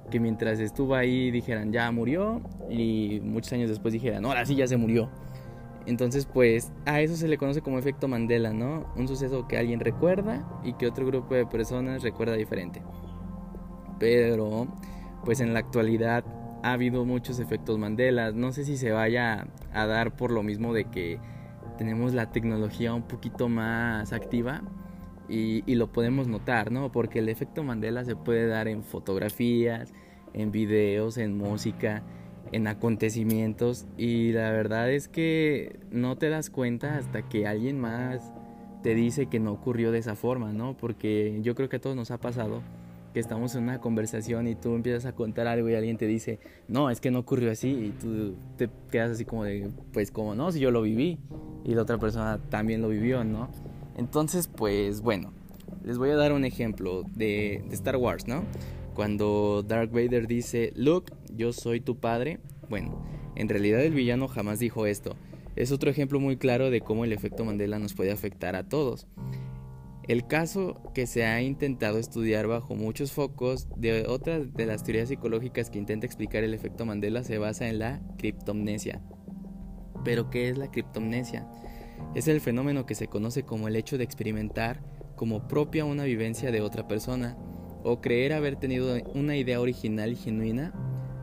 que 0.09 0.19
mientras 0.19 0.59
estuvo 0.59 0.95
ahí 0.95 1.31
dijeran 1.31 1.71
ya 1.71 1.91
murió 1.91 2.41
y 2.69 3.19
muchos 3.23 3.53
años 3.53 3.69
después 3.69 3.93
dijeran 3.93 4.25
ahora 4.25 4.45
sí 4.45 4.55
ya 4.55 4.67
se 4.67 4.77
murió. 4.77 5.09
Entonces 5.87 6.25
pues 6.25 6.71
a 6.85 6.99
eso 7.01 7.15
se 7.15 7.27
le 7.27 7.37
conoce 7.37 7.61
como 7.61 7.79
efecto 7.79 8.07
Mandela, 8.07 8.53
¿no? 8.53 8.85
Un 8.95 9.07
suceso 9.07 9.47
que 9.47 9.57
alguien 9.57 9.79
recuerda 9.79 10.45
y 10.63 10.73
que 10.73 10.85
otro 10.85 11.05
grupo 11.05 11.33
de 11.33 11.45
personas 11.45 12.03
recuerda 12.03 12.35
diferente. 12.35 12.83
Pero 13.97 14.67
pues 15.23 15.39
en 15.39 15.53
la 15.53 15.59
actualidad 15.59 16.25
ha 16.61 16.73
habido 16.73 17.05
muchos 17.05 17.39
efectos 17.39 17.79
Mandela. 17.79 18.31
No 18.31 18.51
sé 18.51 18.65
si 18.65 18.75
se 18.75 18.91
vaya 18.91 19.47
a 19.73 19.85
dar 19.87 20.15
por 20.15 20.31
lo 20.31 20.43
mismo 20.43 20.73
de 20.73 20.85
que 20.85 21.19
tenemos 21.77 22.13
la 22.13 22.31
tecnología 22.31 22.93
un 22.93 23.03
poquito 23.03 23.47
más 23.47 24.11
activa 24.11 24.63
y, 25.29 25.75
lo 25.75 25.91
podemos 25.91 26.27
notar, 26.27 26.71
¿no? 26.71 26.91
Porque 26.91 27.19
el 27.19 27.29
efecto 27.29 27.63
Mandela 27.63 28.03
se 28.03 28.15
puede 28.15 28.47
dar 28.47 28.67
en 28.67 28.83
fotografías, 28.83 29.93
en 30.33 30.51
videos, 30.51 31.17
en 31.17 31.37
música, 31.37 32.03
en 32.51 32.67
acontecimientos 32.67 33.85
y 33.97 34.31
la 34.31 34.51
verdad 34.51 34.91
es 34.91 35.07
que 35.07 35.79
no 35.91 36.17
te 36.17 36.29
das 36.29 36.49
cuenta 36.49 36.97
hasta 36.97 37.27
que 37.27 37.47
alguien 37.47 37.79
más 37.79 38.33
te 38.83 38.95
dice 38.95 39.27
que 39.27 39.39
no 39.39 39.51
ocurrió 39.51 39.91
de 39.91 39.99
esa 39.99 40.15
forma, 40.15 40.53
¿no? 40.53 40.77
Porque 40.77 41.39
yo 41.41 41.55
creo 41.55 41.69
que 41.69 41.77
a 41.77 41.81
todos 41.81 41.95
nos 41.95 42.11
ha 42.11 42.19
pasado 42.19 42.61
que 43.13 43.19
estamos 43.19 43.55
en 43.55 43.63
una 43.63 43.79
conversación 43.79 44.47
y 44.47 44.55
tú 44.55 44.75
empiezas 44.75 45.05
a 45.05 45.13
contar 45.13 45.47
algo 45.47 45.69
y 45.69 45.75
alguien 45.75 45.97
te 45.97 46.07
dice, 46.07 46.39
no, 46.67 46.89
es 46.89 47.01
que 47.01 47.11
no 47.11 47.19
ocurrió 47.19 47.51
así 47.51 47.69
y 47.69 47.89
tú 47.99 48.35
te 48.57 48.69
quedas 48.91 49.11
así 49.11 49.25
como 49.25 49.43
de, 49.43 49.69
pues 49.91 50.11
como 50.11 50.35
no, 50.35 50.51
si 50.51 50.59
yo 50.59 50.71
lo 50.71 50.81
viví 50.81 51.17
y 51.63 51.73
la 51.73 51.81
otra 51.81 51.97
persona 51.97 52.39
también 52.49 52.81
lo 52.81 52.89
vivió, 52.89 53.23
¿no? 53.23 53.49
Entonces, 53.97 54.47
pues 54.47 55.01
bueno, 55.01 55.33
les 55.83 55.97
voy 55.97 56.11
a 56.11 56.15
dar 56.15 56.31
un 56.31 56.45
ejemplo 56.45 57.03
de, 57.15 57.63
de 57.67 57.73
Star 57.73 57.95
Wars, 57.95 58.27
¿no? 58.27 58.43
Cuando 58.97 59.61
Darth 59.61 59.91
Vader 59.91 60.25
dice, 60.25 60.73
Luke, 60.75 61.13
yo 61.31 61.53
soy 61.53 61.81
tu 61.81 61.99
padre, 61.99 62.39
bueno, 62.67 63.05
en 63.35 63.47
realidad 63.47 63.83
el 63.83 63.93
villano 63.93 64.27
jamás 64.27 64.57
dijo 64.57 64.87
esto. 64.87 65.15
Es 65.55 65.71
otro 65.71 65.91
ejemplo 65.91 66.19
muy 66.19 66.37
claro 66.37 66.71
de 66.71 66.81
cómo 66.81 67.05
el 67.05 67.13
efecto 67.13 67.45
Mandela 67.45 67.77
nos 67.77 67.93
puede 67.93 68.11
afectar 68.11 68.55
a 68.55 68.67
todos. 68.67 69.05
El 70.07 70.25
caso 70.25 70.81
que 70.95 71.05
se 71.05 71.25
ha 71.25 71.43
intentado 71.43 71.99
estudiar 71.99 72.47
bajo 72.47 72.73
muchos 72.73 73.11
focos 73.11 73.67
de 73.75 74.07
otras 74.07 74.51
de 74.55 74.65
las 74.65 74.83
teorías 74.83 75.09
psicológicas 75.09 75.69
que 75.69 75.77
intenta 75.77 76.07
explicar 76.07 76.43
el 76.43 76.55
efecto 76.55 76.83
Mandela 76.83 77.23
se 77.23 77.37
basa 77.37 77.69
en 77.69 77.77
la 77.77 78.01
criptomnesia. 78.17 79.03
Pero 80.03 80.31
¿qué 80.31 80.49
es 80.49 80.57
la 80.57 80.71
criptomnesia? 80.71 81.47
Es 82.15 82.27
el 82.27 82.41
fenómeno 82.41 82.87
que 82.87 82.95
se 82.95 83.07
conoce 83.07 83.43
como 83.43 83.67
el 83.67 83.75
hecho 83.75 83.99
de 83.99 84.05
experimentar 84.05 84.81
como 85.15 85.47
propia 85.47 85.85
una 85.85 86.05
vivencia 86.05 86.51
de 86.51 86.61
otra 86.61 86.87
persona 86.87 87.37
o 87.83 88.01
creer 88.01 88.33
haber 88.33 88.55
tenido 88.55 88.97
una 89.13 89.35
idea 89.35 89.59
original 89.59 90.11
y 90.11 90.15
genuina, 90.15 90.73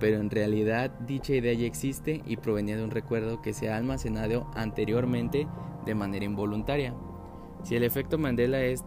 pero 0.00 0.20
en 0.20 0.30
realidad 0.30 0.90
dicha 1.00 1.34
idea 1.34 1.52
ya 1.54 1.66
existe 1.66 2.22
y 2.26 2.36
provenía 2.36 2.76
de 2.76 2.84
un 2.84 2.90
recuerdo 2.90 3.40
que 3.42 3.52
se 3.52 3.70
ha 3.70 3.76
almacenado 3.76 4.50
anteriormente 4.54 5.46
de 5.86 5.94
manera 5.94 6.24
involuntaria. 6.24 6.94
Si 7.62 7.74
el 7.76 7.84
efecto 7.84 8.18
Mandela 8.18 8.62
es, 8.62 8.84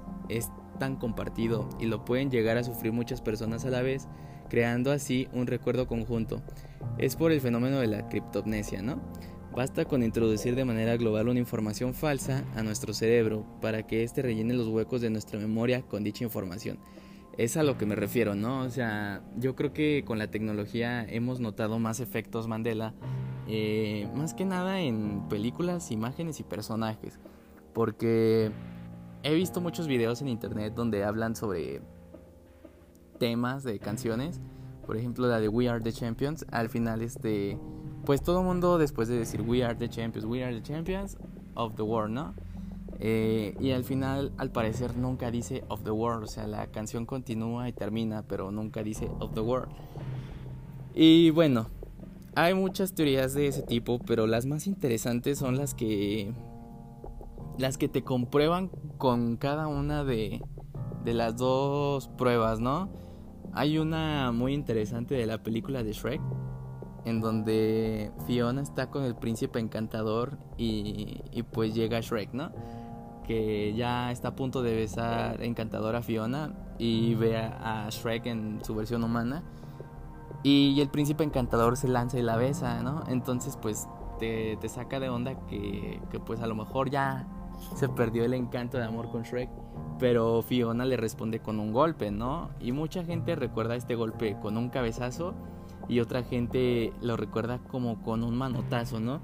tan 0.79 0.95
compartido 0.95 1.67
y 1.79 1.87
lo 1.87 2.05
pueden 2.05 2.29
llegar 2.29 2.57
a 2.57 2.63
sufrir 2.63 2.91
muchas 2.91 3.19
personas 3.19 3.65
a 3.65 3.71
la 3.71 3.81
vez, 3.81 4.07
creando 4.47 4.91
así 4.91 5.27
un 5.33 5.47
recuerdo 5.47 5.87
conjunto, 5.87 6.43
es 6.99 7.15
por 7.15 7.31
el 7.31 7.41
fenómeno 7.41 7.79
de 7.79 7.87
la 7.87 8.07
criptomnesia, 8.09 8.83
¿no? 8.83 9.01
Basta 9.55 9.85
con 9.85 10.03
introducir 10.03 10.53
de 10.53 10.65
manera 10.65 10.95
global 10.97 11.29
una 11.29 11.39
información 11.39 11.95
falsa 11.95 12.45
a 12.55 12.61
nuestro 12.61 12.93
cerebro 12.93 13.43
para 13.59 13.87
que 13.87 14.03
éste 14.03 14.21
rellene 14.21 14.53
los 14.53 14.67
huecos 14.67 15.01
de 15.01 15.09
nuestra 15.09 15.39
memoria 15.39 15.81
con 15.81 16.03
dicha 16.03 16.23
información. 16.23 16.77
Es 17.37 17.55
a 17.55 17.63
lo 17.63 17.77
que 17.77 17.85
me 17.85 17.95
refiero, 17.95 18.35
¿no? 18.35 18.61
O 18.61 18.69
sea, 18.69 19.21
yo 19.37 19.55
creo 19.55 19.71
que 19.71 20.03
con 20.05 20.17
la 20.17 20.31
tecnología 20.31 21.03
hemos 21.03 21.39
notado 21.39 21.79
más 21.79 21.99
efectos 21.99 22.47
Mandela, 22.47 22.93
eh, 23.47 24.09
más 24.15 24.33
que 24.33 24.43
nada 24.43 24.81
en 24.81 25.27
películas, 25.29 25.91
imágenes 25.91 26.39
y 26.39 26.43
personajes 26.43 27.19
porque 27.77 28.51
he 29.21 29.35
visto 29.35 29.61
muchos 29.61 29.87
videos 29.87 30.19
en 30.23 30.29
internet 30.29 30.73
donde 30.73 31.03
hablan 31.03 31.35
sobre 31.35 31.79
temas 33.19 33.63
de 33.63 33.77
canciones. 33.77 34.41
Por 34.87 34.97
ejemplo, 34.97 35.27
la 35.27 35.39
de 35.39 35.47
We 35.47 35.69
Are 35.69 35.79
the 35.79 35.93
Champions. 35.93 36.43
Al 36.49 36.69
final, 36.69 37.03
este. 37.03 37.59
Pues 38.03 38.23
todo 38.23 38.41
mundo, 38.41 38.79
después 38.79 39.09
de 39.09 39.19
decir 39.19 39.43
We 39.43 39.63
Are 39.63 39.75
the 39.75 39.89
Champions, 39.89 40.25
We 40.25 40.43
Are 40.43 40.55
the 40.55 40.63
Champions 40.63 41.17
of 41.53 41.75
the 41.75 41.83
World, 41.83 42.15
¿no? 42.15 42.33
Eh, 42.99 43.55
y 43.59 43.71
al 43.71 43.83
final, 43.83 44.31
al 44.37 44.51
parecer, 44.51 44.97
nunca 44.97 45.31
dice 45.31 45.63
of 45.67 45.83
the 45.83 45.91
world. 45.91 46.23
O 46.23 46.27
sea, 46.27 46.47
la 46.47 46.67
canción 46.67 47.05
continúa 47.05 47.69
y 47.69 47.73
termina, 47.73 48.23
pero 48.23 48.51
nunca 48.51 48.83
dice 48.83 49.09
of 49.19 49.33
the 49.33 49.41
world. 49.41 49.71
Y 50.93 51.29
bueno, 51.29 51.67
hay 52.35 52.53
muchas 52.53 52.93
teorías 52.93 53.33
de 53.33 53.47
ese 53.47 53.63
tipo, 53.63 53.99
pero 53.99 54.27
las 54.27 54.45
más 54.45 54.67
interesantes 54.67 55.39
son 55.39 55.57
las 55.57 55.73
que 55.73 56.33
las 57.57 57.77
que 57.77 57.87
te 57.87 58.03
comprueban 58.03 58.69
con 58.97 59.37
cada 59.37 59.67
una 59.67 60.03
de, 60.03 60.41
de 61.03 61.13
las 61.13 61.37
dos 61.37 62.07
pruebas, 62.09 62.59
¿no? 62.59 62.89
Hay 63.53 63.79
una 63.79 64.31
muy 64.31 64.53
interesante 64.53 65.15
de 65.15 65.25
la 65.25 65.41
película 65.41 65.81
de 65.81 65.93
Shrek, 65.93 66.21
en 67.05 67.21
donde 67.21 68.11
Fiona 68.27 68.61
está 68.61 68.91
con 68.91 69.03
el 69.03 69.15
príncipe 69.15 69.59
encantador 69.59 70.37
y, 70.57 71.21
y 71.31 71.43
pues 71.43 71.73
llega 71.73 71.99
Shrek, 72.01 72.33
¿no? 72.33 72.51
Que 73.27 73.73
ya 73.75 74.11
está 74.11 74.29
a 74.29 74.35
punto 74.35 74.61
de 74.63 74.75
besar 74.75 75.43
encantador 75.43 75.95
a 75.95 76.01
Fiona 76.01 76.53
y 76.79 77.15
ve 77.15 77.37
a, 77.37 77.87
Shrek 77.89 78.25
en 78.25 78.63
su 78.63 78.73
versión 78.73 79.03
humana. 79.03 79.43
Y 80.43 80.79
el 80.79 80.89
príncipe 80.89 81.23
encantador 81.23 81.77
se 81.77 81.87
lanza 81.87 82.17
y 82.17 82.21
la 82.21 82.37
besa, 82.37 82.81
¿no? 82.81 83.03
Entonces 83.07 83.57
pues 83.61 83.87
te, 84.19 84.57
te 84.57 84.69
saca 84.69 84.99
de 84.99 85.09
onda 85.09 85.45
que, 85.47 85.99
que 86.09 86.19
pues 86.19 86.39
a 86.39 86.47
lo 86.47 86.55
mejor 86.55 86.89
ya 86.89 87.27
se 87.75 87.89
perdió 87.89 88.23
el 88.23 88.33
encanto 88.33 88.77
de 88.77 88.85
amor 88.85 89.09
con 89.11 89.23
Shrek, 89.23 89.49
pero 89.99 90.41
Fiona 90.41 90.85
le 90.85 90.97
responde 90.97 91.39
con 91.39 91.59
un 91.59 91.73
golpe, 91.73 92.11
¿no? 92.11 92.49
Y 92.59 92.71
mucha 92.71 93.03
gente 93.03 93.35
recuerda 93.35 93.75
este 93.75 93.95
golpe 93.95 94.37
con 94.41 94.57
un 94.57 94.69
cabezazo 94.69 95.33
y 95.87 95.99
otra 95.99 96.23
gente 96.23 96.93
lo 97.01 97.17
recuerda 97.17 97.59
como 97.59 98.01
con 98.01 98.23
un 98.23 98.37
manotazo, 98.37 98.99
¿no? 98.99 99.21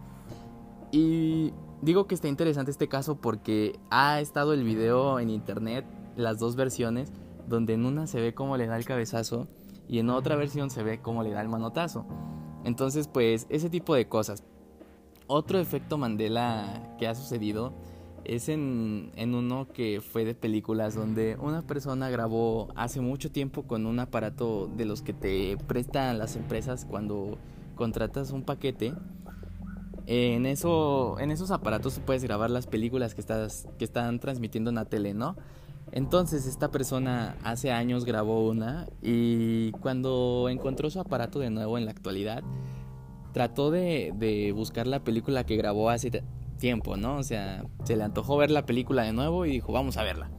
Y 0.91 1.53
digo 1.83 2.07
que 2.07 2.15
está 2.15 2.27
interesante 2.27 2.71
este 2.71 2.87
caso 2.87 3.15
porque 3.15 3.77
ha 3.89 4.21
estado 4.21 4.53
el 4.53 4.63
video 4.63 5.19
en 5.19 5.29
internet, 5.29 5.85
las 6.15 6.39
dos 6.39 6.55
versiones, 6.55 7.11
donde 7.47 7.73
en 7.73 7.85
una 7.85 8.07
se 8.07 8.21
ve 8.21 8.33
cómo 8.33 8.55
le 8.57 8.67
da 8.67 8.77
el 8.77 8.85
cabezazo 8.85 9.47
y 9.87 9.99
en 9.99 10.09
otra 10.09 10.35
versión 10.35 10.69
se 10.69 10.81
ve 10.81 11.01
cómo 11.01 11.23
le 11.23 11.31
da 11.31 11.41
el 11.41 11.49
manotazo. 11.49 12.05
Entonces, 12.63 13.07
pues, 13.07 13.45
ese 13.49 13.69
tipo 13.69 13.93
de 13.95 14.07
cosas. 14.07 14.43
Otro 15.27 15.59
efecto 15.59 15.97
Mandela 15.97 16.95
que 16.97 17.07
ha 17.07 17.15
sucedido 17.15 17.73
es 18.23 18.47
en, 18.47 19.11
uno 19.17 19.67
que 19.73 19.99
fue 20.01 20.23
de 20.23 20.35
películas 20.35 20.95
donde 20.95 21.37
una 21.41 21.61
persona 21.61 22.09
grabó 22.09 22.69
hace 22.75 23.01
mucho 23.01 23.31
tiempo 23.31 23.63
con 23.63 23.85
un 23.85 23.99
aparato 23.99 24.67
de 24.67 24.85
los 24.85 25.01
que 25.01 25.13
te 25.13 25.57
prestan 25.67 26.17
las 26.17 26.37
empresas 26.37 26.85
cuando 26.85 27.37
contratas 27.75 28.31
un 28.31 28.43
paquete. 28.43 28.93
En, 30.05 30.45
eso, 30.45 31.19
en 31.19 31.31
esos 31.31 31.51
aparatos 31.51 32.01
puedes 32.05 32.23
grabar 32.23 32.49
las 32.49 32.67
películas 32.67 33.15
que 33.15 33.21
están 33.85 34.19
transmitiendo 34.19 34.69
en 34.69 34.75
la 34.75 34.85
tele, 34.85 35.13
¿no? 35.13 35.35
Entonces 35.91 36.47
esta 36.47 36.71
persona 36.71 37.35
hace 37.43 37.71
años 37.71 38.03
grabó 38.03 38.47
una 38.49 38.87
y 39.01 39.71
cuando 39.73 40.49
encontró 40.49 40.89
su 40.89 40.99
aparato 40.99 41.39
de 41.39 41.51
nuevo 41.51 41.77
en 41.77 41.85
la 41.85 41.91
actualidad, 41.91 42.43
trató 43.31 43.69
de, 43.69 44.11
de 44.15 44.51
buscar 44.53 44.87
la 44.87 45.03
película 45.03 45.45
que 45.45 45.55
grabó 45.55 45.89
hace 45.89 46.23
tiempo, 46.57 46.97
¿no? 46.97 47.17
O 47.17 47.23
sea, 47.23 47.63
se 47.83 47.95
le 47.95 48.03
antojó 48.03 48.37
ver 48.37 48.49
la 48.49 48.65
película 48.65 49.03
de 49.03 49.13
nuevo 49.13 49.45
y 49.45 49.51
dijo, 49.51 49.71
vamos 49.71 49.97
a 49.97 50.03
verla. 50.03 50.31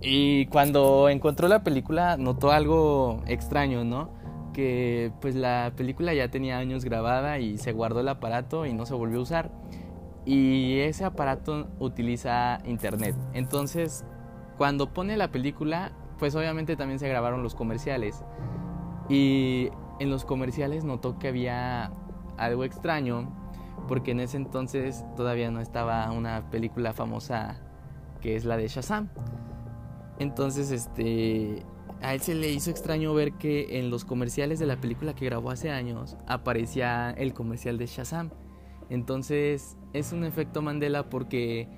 Y 0.00 0.46
cuando 0.46 1.08
encontró 1.08 1.48
la 1.48 1.64
película 1.64 2.16
notó 2.16 2.52
algo 2.52 3.22
extraño, 3.26 3.84
¿no? 3.84 4.10
Que 4.54 5.12
pues 5.20 5.34
la 5.34 5.72
película 5.76 6.14
ya 6.14 6.30
tenía 6.30 6.56
años 6.56 6.84
grabada 6.84 7.38
y 7.38 7.58
se 7.58 7.72
guardó 7.72 8.00
el 8.00 8.08
aparato 8.08 8.64
y 8.64 8.72
no 8.72 8.86
se 8.86 8.94
volvió 8.94 9.18
a 9.18 9.22
usar. 9.22 9.50
Y 10.24 10.78
ese 10.78 11.04
aparato 11.04 11.68
utiliza 11.78 12.60
internet. 12.64 13.14
Entonces, 13.34 14.06
cuando 14.56 14.94
pone 14.94 15.18
la 15.18 15.30
película, 15.30 15.92
pues 16.18 16.34
obviamente 16.34 16.76
también 16.76 16.98
se 16.98 17.08
grabaron 17.08 17.42
los 17.42 17.54
comerciales. 17.54 18.24
Y 19.10 19.68
en 20.00 20.08
los 20.08 20.24
comerciales 20.24 20.84
notó 20.84 21.18
que 21.18 21.28
había 21.28 21.92
algo 22.38 22.64
extraño 22.64 23.30
porque 23.88 24.12
en 24.12 24.20
ese 24.20 24.36
entonces 24.36 25.04
todavía 25.16 25.50
no 25.50 25.60
estaba 25.60 26.10
una 26.10 26.48
película 26.50 26.92
famosa 26.92 27.60
que 28.20 28.36
es 28.36 28.44
la 28.44 28.56
de 28.56 28.68
Shazam. 28.68 29.08
Entonces, 30.18 30.70
este, 30.70 31.62
a 32.00 32.14
él 32.14 32.20
se 32.20 32.34
le 32.34 32.50
hizo 32.50 32.70
extraño 32.70 33.14
ver 33.14 33.32
que 33.32 33.78
en 33.78 33.90
los 33.90 34.04
comerciales 34.04 34.58
de 34.58 34.66
la 34.66 34.80
película 34.80 35.14
que 35.14 35.24
grabó 35.24 35.50
hace 35.50 35.70
años 35.70 36.16
aparecía 36.26 37.10
el 37.10 37.32
comercial 37.32 37.78
de 37.78 37.86
Shazam. 37.86 38.30
Entonces, 38.90 39.76
es 39.92 40.12
un 40.12 40.24
efecto 40.24 40.62
Mandela 40.62 41.08
porque 41.08 41.68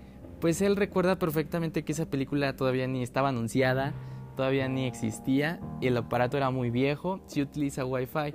pues 0.40 0.60
él 0.60 0.76
recuerda 0.76 1.18
perfectamente 1.18 1.84
que 1.84 1.92
esa 1.92 2.10
película 2.10 2.56
todavía 2.56 2.86
ni 2.86 3.02
estaba 3.02 3.30
anunciada, 3.30 3.94
todavía 4.36 4.68
ni 4.68 4.86
existía, 4.86 5.60
el 5.80 5.96
aparato 5.96 6.36
era 6.36 6.50
muy 6.50 6.70
viejo, 6.70 7.20
si 7.26 7.40
utiliza 7.40 7.84
Wi-Fi 7.84 8.34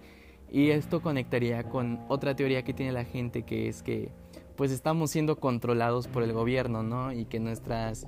y 0.49 0.71
esto 0.71 1.01
conectaría 1.01 1.63
con 1.69 1.99
otra 2.09 2.35
teoría 2.35 2.63
que 2.63 2.73
tiene 2.73 2.91
la 2.91 3.05
gente, 3.05 3.43
que 3.43 3.69
es 3.69 3.83
que 3.83 4.11
pues 4.55 4.71
estamos 4.71 5.11
siendo 5.11 5.39
controlados 5.39 6.07
por 6.07 6.23
el 6.23 6.33
gobierno, 6.33 6.83
¿no? 6.83 7.13
Y 7.13 7.25
que 7.25 7.39
nuestras, 7.39 8.05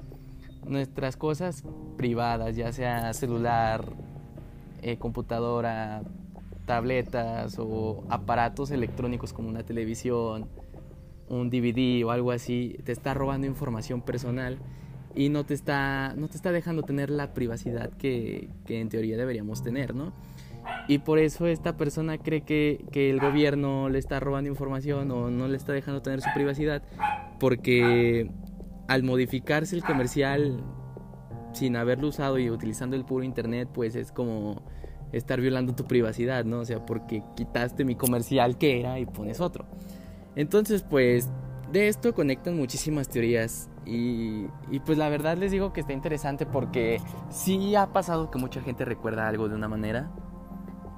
nuestras 0.66 1.18
cosas 1.18 1.64
privadas, 1.98 2.56
ya 2.56 2.72
sea 2.72 3.14
celular, 3.14 3.86
eh, 4.82 4.98
computadora, 4.98 6.04
tabletas 6.66 7.58
o 7.60 8.04
aparatos 8.10 8.72
electrónicos 8.72 9.34
como 9.34 9.50
una 9.50 9.64
televisión, 9.64 10.50
un 11.30 11.50
DVD 11.50 12.06
o 12.06 12.12
algo 12.12 12.32
así, 12.32 12.78
te 12.84 12.92
está 12.92 13.14
robando 13.14 13.48
información 13.48 14.02
personal 14.02 14.58
y 15.16 15.30
no 15.30 15.46
te 15.46 15.54
está, 15.54 16.14
no 16.16 16.28
te 16.28 16.38
está 16.38 16.52
dejando 16.52 16.84
tener 16.84 17.10
la 17.10 17.34
privacidad 17.34 17.92
que, 17.92 18.50
que 18.66 18.80
en 18.80 18.90
teoría 18.90 19.18
deberíamos 19.18 19.64
tener, 19.64 19.94
¿no? 19.94 20.14
Y 20.88 21.00
por 21.00 21.20
eso 21.20 21.46
esta 21.48 21.76
persona 21.76 22.18
cree 22.18 22.42
que, 22.42 22.86
que, 22.92 23.10
el 23.10 23.20
gobierno 23.20 23.90
le 23.90 24.00
está 24.00 24.22
robando 24.22 24.50
información 24.50 25.12
o 25.12 25.30
no 25.30 25.48
le 25.50 25.58
está 25.58 25.74
dejando 25.74 26.02
tener 26.02 26.22
su 26.22 26.30
privacidad 26.34 26.84
porque 27.40 28.30
al 28.88 29.04
modificarse 29.04 29.76
el 29.76 29.84
comercial 29.84 30.64
sin 31.54 31.76
haberlo 31.76 32.08
usado 32.08 32.40
y 32.40 32.50
utilizando 32.50 32.96
el 32.96 33.06
puro 33.06 33.24
internet, 33.24 33.70
pues 33.74 33.96
es 33.96 34.12
como 34.12 34.62
estar 35.12 35.40
violando 35.40 35.76
tu 35.76 35.86
privacidad, 35.86 36.44
¿no? 36.46 36.60
O 36.60 36.66
sea, 36.66 36.86
porque 36.86 37.24
quitaste 37.36 37.86
mi 37.86 37.96
comercial 37.96 38.58
que 38.58 38.80
era 38.80 39.00
y 39.00 39.06
pones 39.06 39.40
otro. 39.40 39.66
Entonces, 40.36 40.84
pues 40.84 41.30
de 41.72 41.88
esto 41.88 42.14
conectan 42.14 42.56
muchísimas 42.56 43.08
teorías 43.10 43.70
y, 43.86 44.48
pues 44.86 44.98
la 44.98 45.10
verdad 45.10 45.38
les 45.38 45.52
digo 45.52 45.74
que 45.74 45.82
está 45.82 45.94
interesante 45.94 46.46
porque 46.46 47.02
sí 47.30 47.76
ha 47.76 47.88
pasado 47.88 48.32
que 48.32 48.40
mucha 48.40 48.62
gente 48.62 48.86
recuerda 48.86 49.28
algo 49.28 49.50
de 49.50 49.56
una 49.56 49.68
manera 49.68 50.12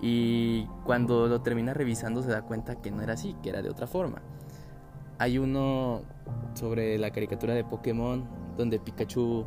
y 0.02 0.68
cuando 0.84 1.28
lo 1.28 1.42
termina 1.42 1.74
revisando 1.74 2.22
se 2.22 2.30
da 2.30 2.42
cuenta 2.44 2.82
que 2.82 2.92
no 2.92 3.02
era 3.02 3.14
así, 3.14 3.36
que 3.42 3.50
era 3.50 3.62
de 3.62 3.70
otra 3.70 3.88
forma. 3.88 4.22
Hay 5.18 5.38
uno 5.38 6.02
sobre 6.54 6.98
la 6.98 7.12
caricatura 7.12 7.54
de 7.54 7.64
Pokémon 7.64 8.28
donde 8.58 8.80
Pikachu 8.80 9.46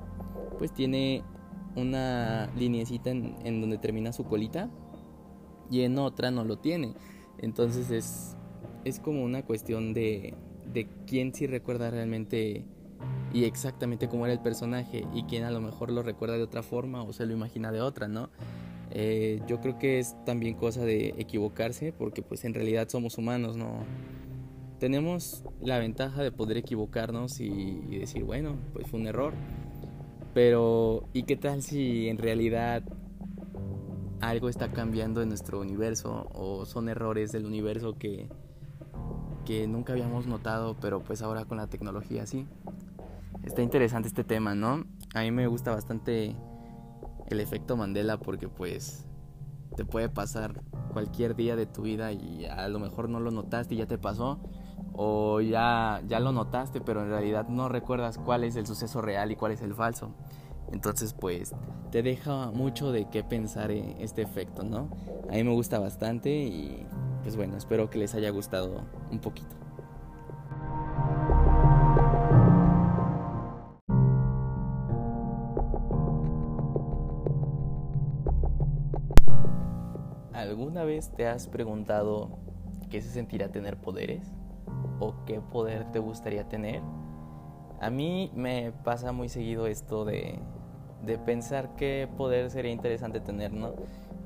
pues 0.58 0.72
tiene 0.72 1.22
una 1.76 2.50
linecita 2.56 3.10
en, 3.10 3.36
en, 3.44 3.60
donde 3.60 3.78
termina 3.78 4.12
su 4.12 4.24
colita 4.24 4.68
y 5.70 5.82
en 5.82 5.98
otra 5.98 6.30
no 6.30 6.44
lo 6.44 6.58
tiene. 6.58 6.94
Entonces 7.38 7.90
es, 7.90 8.36
es 8.84 9.00
como 9.00 9.22
una 9.24 9.44
cuestión 9.44 9.94
de, 9.94 10.34
de 10.72 10.88
quién 11.06 11.34
sí 11.34 11.46
recuerda 11.46 11.90
realmente 11.90 12.64
y 13.32 13.44
exactamente 13.44 14.08
cómo 14.08 14.24
era 14.24 14.32
el 14.32 14.40
personaje 14.40 15.06
y 15.14 15.24
quién 15.24 15.44
a 15.44 15.50
lo 15.50 15.60
mejor 15.60 15.90
lo 15.90 16.02
recuerda 16.02 16.36
de 16.36 16.42
otra 16.42 16.62
forma 16.62 17.02
o 17.02 17.12
se 17.12 17.26
lo 17.26 17.32
imagina 17.34 17.70
de 17.72 17.80
otra, 17.80 18.08
¿no? 18.08 18.30
Eh, 18.90 19.42
yo 19.46 19.60
creo 19.60 19.78
que 19.78 19.98
es 19.98 20.16
también 20.24 20.54
cosa 20.54 20.82
de 20.82 21.14
equivocarse 21.18 21.92
porque 21.92 22.22
pues 22.22 22.44
en 22.44 22.54
realidad 22.54 22.88
somos 22.88 23.18
humanos, 23.18 23.56
¿no? 23.56 23.84
Tenemos 24.78 25.44
la 25.60 25.78
ventaja 25.78 26.22
de 26.22 26.30
poder 26.30 26.56
equivocarnos 26.56 27.40
y 27.40 27.98
decir, 27.98 28.24
bueno, 28.24 28.56
pues 28.72 28.88
fue 28.88 29.00
un 29.00 29.06
error 29.06 29.34
pero, 30.38 31.02
¿y 31.12 31.24
qué 31.24 31.36
tal 31.36 31.62
si 31.62 32.08
en 32.08 32.16
realidad 32.16 32.84
algo 34.20 34.48
está 34.48 34.70
cambiando 34.72 35.20
en 35.20 35.28
nuestro 35.28 35.60
universo 35.60 36.28
o 36.32 36.64
son 36.64 36.88
errores 36.88 37.32
del 37.32 37.44
universo 37.44 37.98
que, 37.98 38.28
que 39.44 39.66
nunca 39.66 39.94
habíamos 39.94 40.28
notado, 40.28 40.76
pero 40.80 41.02
pues 41.02 41.22
ahora 41.22 41.44
con 41.44 41.58
la 41.58 41.66
tecnología 41.66 42.24
sí? 42.24 42.46
Está 43.42 43.62
interesante 43.62 44.06
este 44.06 44.22
tema, 44.22 44.54
¿no? 44.54 44.84
A 45.12 45.22
mí 45.22 45.32
me 45.32 45.48
gusta 45.48 45.74
bastante 45.74 46.36
el 47.28 47.40
efecto 47.40 47.76
Mandela 47.76 48.18
porque 48.18 48.48
pues 48.48 49.06
te 49.76 49.84
puede 49.84 50.08
pasar 50.08 50.62
cualquier 50.92 51.34
día 51.34 51.56
de 51.56 51.66
tu 51.66 51.82
vida 51.82 52.12
y 52.12 52.44
a 52.44 52.68
lo 52.68 52.78
mejor 52.78 53.08
no 53.08 53.18
lo 53.18 53.32
notaste 53.32 53.74
y 53.74 53.78
ya 53.78 53.86
te 53.86 53.98
pasó 53.98 54.38
o 55.00 55.40
ya, 55.40 56.02
ya 56.08 56.18
lo 56.18 56.32
notaste, 56.32 56.80
pero 56.80 57.02
en 57.02 57.10
realidad 57.10 57.46
no 57.48 57.68
recuerdas 57.68 58.18
cuál 58.18 58.42
es 58.42 58.56
el 58.56 58.66
suceso 58.66 59.00
real 59.00 59.30
y 59.30 59.36
cuál 59.36 59.52
es 59.52 59.62
el 59.62 59.72
falso. 59.72 60.10
Entonces, 60.72 61.14
pues, 61.14 61.54
te 61.92 62.02
deja 62.02 62.50
mucho 62.50 62.90
de 62.90 63.08
qué 63.08 63.22
pensar 63.22 63.70
este 63.70 64.22
efecto, 64.22 64.64
¿no? 64.64 64.90
A 65.30 65.34
mí 65.34 65.44
me 65.44 65.52
gusta 65.52 65.78
bastante 65.78 66.30
y, 66.30 66.84
pues 67.22 67.36
bueno, 67.36 67.56
espero 67.56 67.88
que 67.90 68.00
les 68.00 68.12
haya 68.16 68.30
gustado 68.30 68.82
un 69.12 69.20
poquito. 69.20 69.54
¿Alguna 80.32 80.82
vez 80.82 81.12
te 81.14 81.28
has 81.28 81.46
preguntado 81.46 82.40
qué 82.90 83.00
se 83.00 83.10
sentirá 83.10 83.52
tener 83.52 83.80
poderes? 83.80 84.37
O 85.00 85.14
qué 85.26 85.40
poder 85.40 85.90
te 85.92 85.98
gustaría 85.98 86.48
tener. 86.48 86.82
A 87.80 87.90
mí 87.90 88.32
me 88.34 88.72
pasa 88.84 89.12
muy 89.12 89.28
seguido 89.28 89.66
esto 89.66 90.04
de, 90.04 90.38
de 91.04 91.18
pensar 91.18 91.74
qué 91.76 92.08
poder 92.16 92.50
sería 92.50 92.72
interesante 92.72 93.20
tener, 93.20 93.52
¿no? 93.52 93.72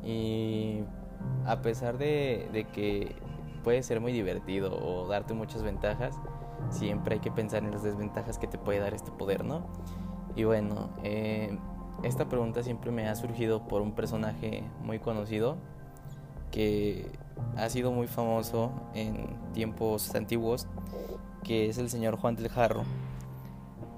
Y 0.05 0.81
a 1.47 1.61
pesar 1.63 1.99
de, 1.99 2.49
de, 2.53 2.65
que 2.65 3.15
puede 3.63 3.83
ser 3.83 4.01
muy 4.01 4.13
divertido 4.13 4.73
o 4.75 5.07
darte 5.07 5.35
muchas 5.35 5.63
ventajas, 5.63 6.19
siempre 6.71 7.15
hay 7.15 7.21
que 7.21 7.31
pensar 7.31 7.63
en 7.63 7.71
las 7.71 7.83
desventajas 7.83 8.39
que 8.39 8.47
te 8.47 8.59
puede 8.59 8.79
dar 8.79 8.95
este 8.95 9.11
poder, 9.11 9.45
¿no? 9.45 9.67
Y 10.35 10.45
bueno, 10.45 10.91
eh, 11.05 11.57
esta 12.03 12.29
pregunta 12.29 12.63
siempre 12.63 12.91
me 12.91 13.09
ha 13.09 13.15
surgido 13.15 13.69
por 13.69 13.83
un 13.83 13.93
personaje 13.93 14.65
muy 14.83 14.99
conocido 14.99 15.57
que 16.51 17.11
ha 17.57 17.69
sido 17.69 17.93
muy 17.93 18.07
famoso 18.07 18.73
en 18.95 19.37
tiempos 19.53 20.15
antiguos, 20.15 20.67
que 21.45 21.69
es 21.69 21.79
el 21.79 21.91
señor 21.91 22.17
Juan 22.17 22.37
del 22.37 22.49
Jarro, 22.49 22.85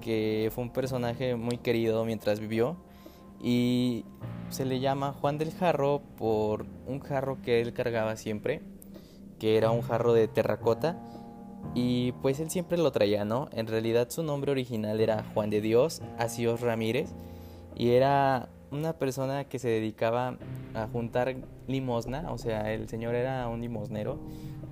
que 0.01 0.51
fue 0.53 0.63
un 0.63 0.71
personaje 0.71 1.35
muy 1.35 1.57
querido 1.57 2.05
mientras 2.05 2.39
vivió 2.39 2.77
y 3.41 4.05
se 4.49 4.65
le 4.65 4.79
llama 4.79 5.13
Juan 5.13 5.37
del 5.37 5.51
Jarro 5.51 6.01
por 6.17 6.65
un 6.87 6.99
jarro 6.99 7.41
que 7.41 7.61
él 7.61 7.73
cargaba 7.73 8.15
siempre, 8.15 8.61
que 9.39 9.57
era 9.57 9.71
un 9.71 9.81
jarro 9.81 10.13
de 10.13 10.27
terracota 10.27 10.97
y 11.73 12.13
pues 12.21 12.39
él 12.39 12.49
siempre 12.49 12.77
lo 12.77 12.91
traía, 12.91 13.25
¿no? 13.25 13.49
En 13.51 13.67
realidad 13.67 14.09
su 14.09 14.23
nombre 14.23 14.51
original 14.51 14.99
era 15.01 15.25
Juan 15.33 15.49
de 15.49 15.61
Dios 15.61 16.01
Asios 16.17 16.61
Ramírez 16.61 17.09
y 17.75 17.91
era 17.91 18.49
una 18.75 18.93
persona 18.93 19.45
que 19.45 19.59
se 19.59 19.69
dedicaba 19.69 20.37
a 20.73 20.87
juntar 20.87 21.35
limosna, 21.67 22.31
o 22.31 22.37
sea, 22.37 22.71
el 22.73 22.87
señor 22.89 23.15
era 23.15 23.47
un 23.47 23.61
limosnero, 23.61 24.19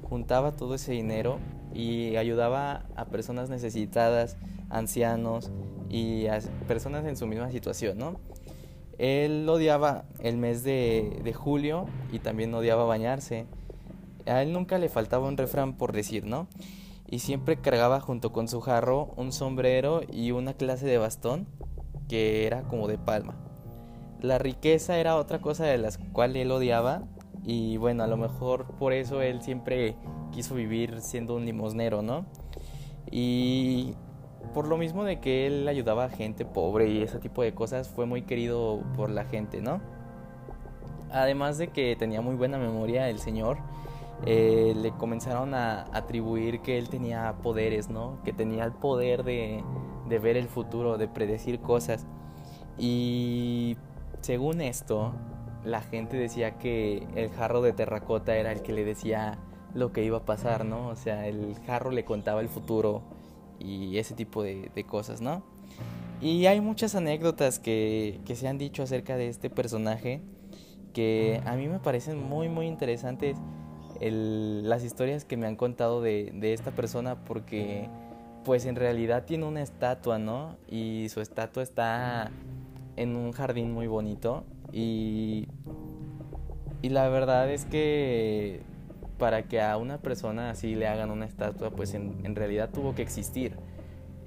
juntaba 0.03 0.51
todo 0.51 0.75
ese 0.75 0.91
dinero 0.91 1.39
y 1.73 2.15
ayudaba 2.17 2.85
a 2.95 3.05
personas 3.05 3.49
necesitadas, 3.49 4.37
ancianos 4.69 5.51
y 5.89 6.27
a 6.27 6.39
personas 6.67 7.05
en 7.05 7.17
su 7.17 7.27
misma 7.27 7.51
situación, 7.51 7.97
¿no? 7.97 8.19
Él 8.99 9.47
odiaba 9.49 10.05
el 10.19 10.37
mes 10.37 10.63
de, 10.63 11.19
de 11.23 11.33
julio 11.33 11.87
y 12.11 12.19
también 12.19 12.53
odiaba 12.53 12.85
bañarse. 12.85 13.47
A 14.27 14.41
él 14.43 14.53
nunca 14.53 14.77
le 14.77 14.87
faltaba 14.87 15.27
un 15.27 15.37
refrán 15.37 15.73
por 15.77 15.93
decir, 15.93 16.25
¿no? 16.25 16.47
Y 17.09 17.19
siempre 17.19 17.57
cargaba 17.57 17.99
junto 17.99 18.31
con 18.31 18.47
su 18.47 18.61
jarro 18.61 19.13
un 19.17 19.31
sombrero 19.31 20.01
y 20.11 20.31
una 20.31 20.53
clase 20.53 20.85
de 20.85 20.97
bastón 20.97 21.47
que 22.07 22.45
era 22.45 22.61
como 22.63 22.87
de 22.87 22.97
palma. 22.97 23.35
La 24.23 24.37
riqueza 24.37 24.97
era 24.99 25.17
otra 25.17 25.41
cosa 25.41 25.65
de 25.65 25.77
las 25.77 25.97
cuales 25.97 26.43
él 26.43 26.51
odiaba 26.51 27.01
y 27.43 27.75
bueno, 27.75 28.05
a 28.05 28.07
lo 28.07 28.15
mejor 28.15 28.67
por 28.79 28.93
eso 28.93 29.21
él 29.21 29.41
siempre 29.41 29.97
quiso 30.31 30.55
vivir 30.55 31.01
siendo 31.01 31.35
un 31.35 31.43
limosnero, 31.43 32.01
¿no? 32.01 32.25
Y 33.11 33.95
por 34.53 34.69
lo 34.69 34.77
mismo 34.77 35.03
de 35.03 35.19
que 35.19 35.45
él 35.45 35.67
ayudaba 35.67 36.05
a 36.05 36.09
gente 36.09 36.45
pobre 36.45 36.87
y 36.87 37.01
ese 37.01 37.19
tipo 37.19 37.43
de 37.43 37.53
cosas, 37.53 37.89
fue 37.89 38.05
muy 38.05 38.21
querido 38.21 38.81
por 38.95 39.09
la 39.09 39.25
gente, 39.25 39.59
¿no? 39.59 39.81
Además 41.11 41.57
de 41.57 41.67
que 41.67 41.97
tenía 41.97 42.21
muy 42.21 42.35
buena 42.35 42.57
memoria 42.57 43.09
el 43.09 43.19
señor, 43.19 43.57
eh, 44.25 44.73
le 44.73 44.91
comenzaron 44.91 45.53
a 45.53 45.81
atribuir 45.91 46.61
que 46.61 46.77
él 46.77 46.87
tenía 46.87 47.35
poderes, 47.43 47.89
¿no? 47.89 48.23
Que 48.23 48.31
tenía 48.31 48.63
el 48.63 48.71
poder 48.71 49.25
de, 49.25 49.65
de 50.07 50.19
ver 50.19 50.37
el 50.37 50.47
futuro, 50.47 50.97
de 50.97 51.09
predecir 51.09 51.59
cosas. 51.59 52.07
Y 52.77 53.75
según 54.23 54.61
esto, 54.61 55.13
la 55.65 55.81
gente 55.81 56.15
decía 56.15 56.57
que 56.57 57.05
el 57.15 57.29
jarro 57.31 57.61
de 57.61 57.73
terracota 57.73 58.35
era 58.37 58.53
el 58.53 58.61
que 58.61 58.71
le 58.71 58.85
decía 58.85 59.37
lo 59.73 59.91
que 59.91 60.03
iba 60.03 60.19
a 60.19 60.25
pasar, 60.25 60.63
¿no? 60.63 60.87
O 60.87 60.95
sea, 60.95 61.27
el 61.27 61.55
jarro 61.67 61.91
le 61.91 62.05
contaba 62.05 62.39
el 62.39 62.47
futuro 62.47 63.03
y 63.59 63.97
ese 63.97 64.15
tipo 64.15 64.41
de, 64.41 64.85
cosas, 64.87 65.19
¿no? 65.19 65.43
Y 66.21 66.45
hay 66.45 66.61
muchas 66.61 66.95
anécdotas 66.95 67.59
que, 67.59 68.21
se 68.33 68.47
han 68.47 68.57
dicho 68.57 68.83
acerca 68.83 69.17
de 69.17 69.27
este 69.27 69.49
personaje 69.49 70.21
que 70.93 71.41
a 71.45 71.55
mí 71.55 71.67
me 71.67 71.79
parecen 71.79 72.17
muy, 72.17 72.47
muy 72.47 72.67
interesantes 72.67 73.37
las 73.99 74.85
historias 74.85 75.25
que 75.25 75.35
me 75.35 75.47
han 75.47 75.57
contado 75.57 76.01
de, 76.01 76.31
de 76.33 76.53
esta 76.53 76.71
persona 76.71 77.23
porque 77.25 77.89
pues 78.45 78.65
en 78.65 78.75
realidad 78.75 79.25
tiene 79.25 79.45
una 79.45 79.61
estatua, 79.61 80.17
¿no? 80.17 80.57
Y 80.69 81.07
su 81.09 81.19
estatua 81.19 81.63
está 81.63 82.31
en 82.95 83.15
un 83.15 83.31
jardín 83.31 83.71
muy 83.71 83.87
bonito 83.87 84.43
y, 84.71 85.47
y 86.81 86.89
la 86.89 87.09
verdad 87.09 87.49
es 87.51 87.65
que 87.65 88.61
para 89.17 89.43
que 89.43 89.61
a 89.61 89.77
una 89.77 89.99
persona 89.99 90.49
así 90.49 90.75
le 90.75 90.87
hagan 90.87 91.11
una 91.11 91.25
estatua, 91.25 91.69
pues 91.69 91.93
en, 91.93 92.35
realidad 92.35 92.69
tuvo 92.73 92.93
que 92.93 93.01
existir. 93.01 93.55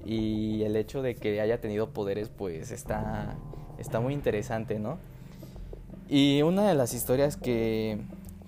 Y 0.05 0.63
el 0.63 0.75
hecho 0.75 1.01
de 1.01 1.15
que 1.15 1.41
haya 1.41 1.59
tenido 1.59 1.91
poderes, 1.91 2.29
pues 2.29 2.71
está, 2.71 3.35
está 3.77 3.99
muy 3.99 4.13
interesante, 4.13 4.79
¿no? 4.79 4.97
Y 6.09 6.41
una 6.41 6.67
de 6.67 6.73
las 6.73 6.93
historias 6.93 7.37
que, 7.37 7.99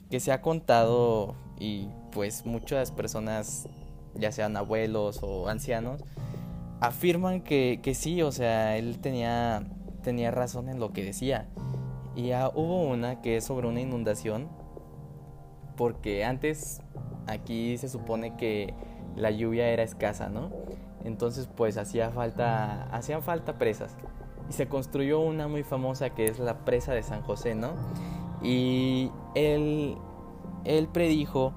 que 0.09 0.19
se 0.19 0.31
ha 0.31 0.41
contado 0.41 1.35
y 1.59 1.89
pues 2.11 2.45
muchas 2.45 2.91
personas, 2.91 3.67
ya 4.15 4.31
sean 4.31 4.57
abuelos 4.57 5.19
o 5.21 5.49
ancianos, 5.49 6.01
afirman 6.79 7.41
que, 7.41 7.79
que 7.83 7.93
sí, 7.93 8.21
o 8.21 8.31
sea, 8.31 8.77
él 8.77 8.99
tenía 8.99 9.67
tenía 10.01 10.31
razón 10.31 10.69
en 10.69 10.79
lo 10.79 10.91
que 10.91 11.03
decía. 11.03 11.47
Y 12.15 12.27
ya 12.27 12.49
hubo 12.49 12.83
una 12.83 13.21
que 13.21 13.37
es 13.37 13.43
sobre 13.43 13.67
una 13.67 13.81
inundación, 13.81 14.49
porque 15.77 16.25
antes 16.25 16.81
aquí 17.27 17.77
se 17.77 17.89
supone 17.89 18.35
que 18.35 18.73
la 19.15 19.31
lluvia 19.31 19.69
era 19.69 19.83
escasa, 19.83 20.29
¿no? 20.29 20.49
Entonces 21.03 21.47
pues 21.55 21.77
hacía 21.77 22.09
falta, 22.09 22.83
hacían 22.91 23.21
falta 23.21 23.57
presas. 23.57 23.95
Y 24.49 24.53
se 24.53 24.67
construyó 24.67 25.19
una 25.19 25.47
muy 25.47 25.63
famosa 25.63 26.09
que 26.09 26.25
es 26.25 26.39
la 26.39 26.65
presa 26.65 26.93
de 26.93 27.03
San 27.03 27.21
José, 27.21 27.55
¿no? 27.55 27.73
Y 28.41 29.11
él, 29.35 29.97
él 30.65 30.87
predijo 30.87 31.53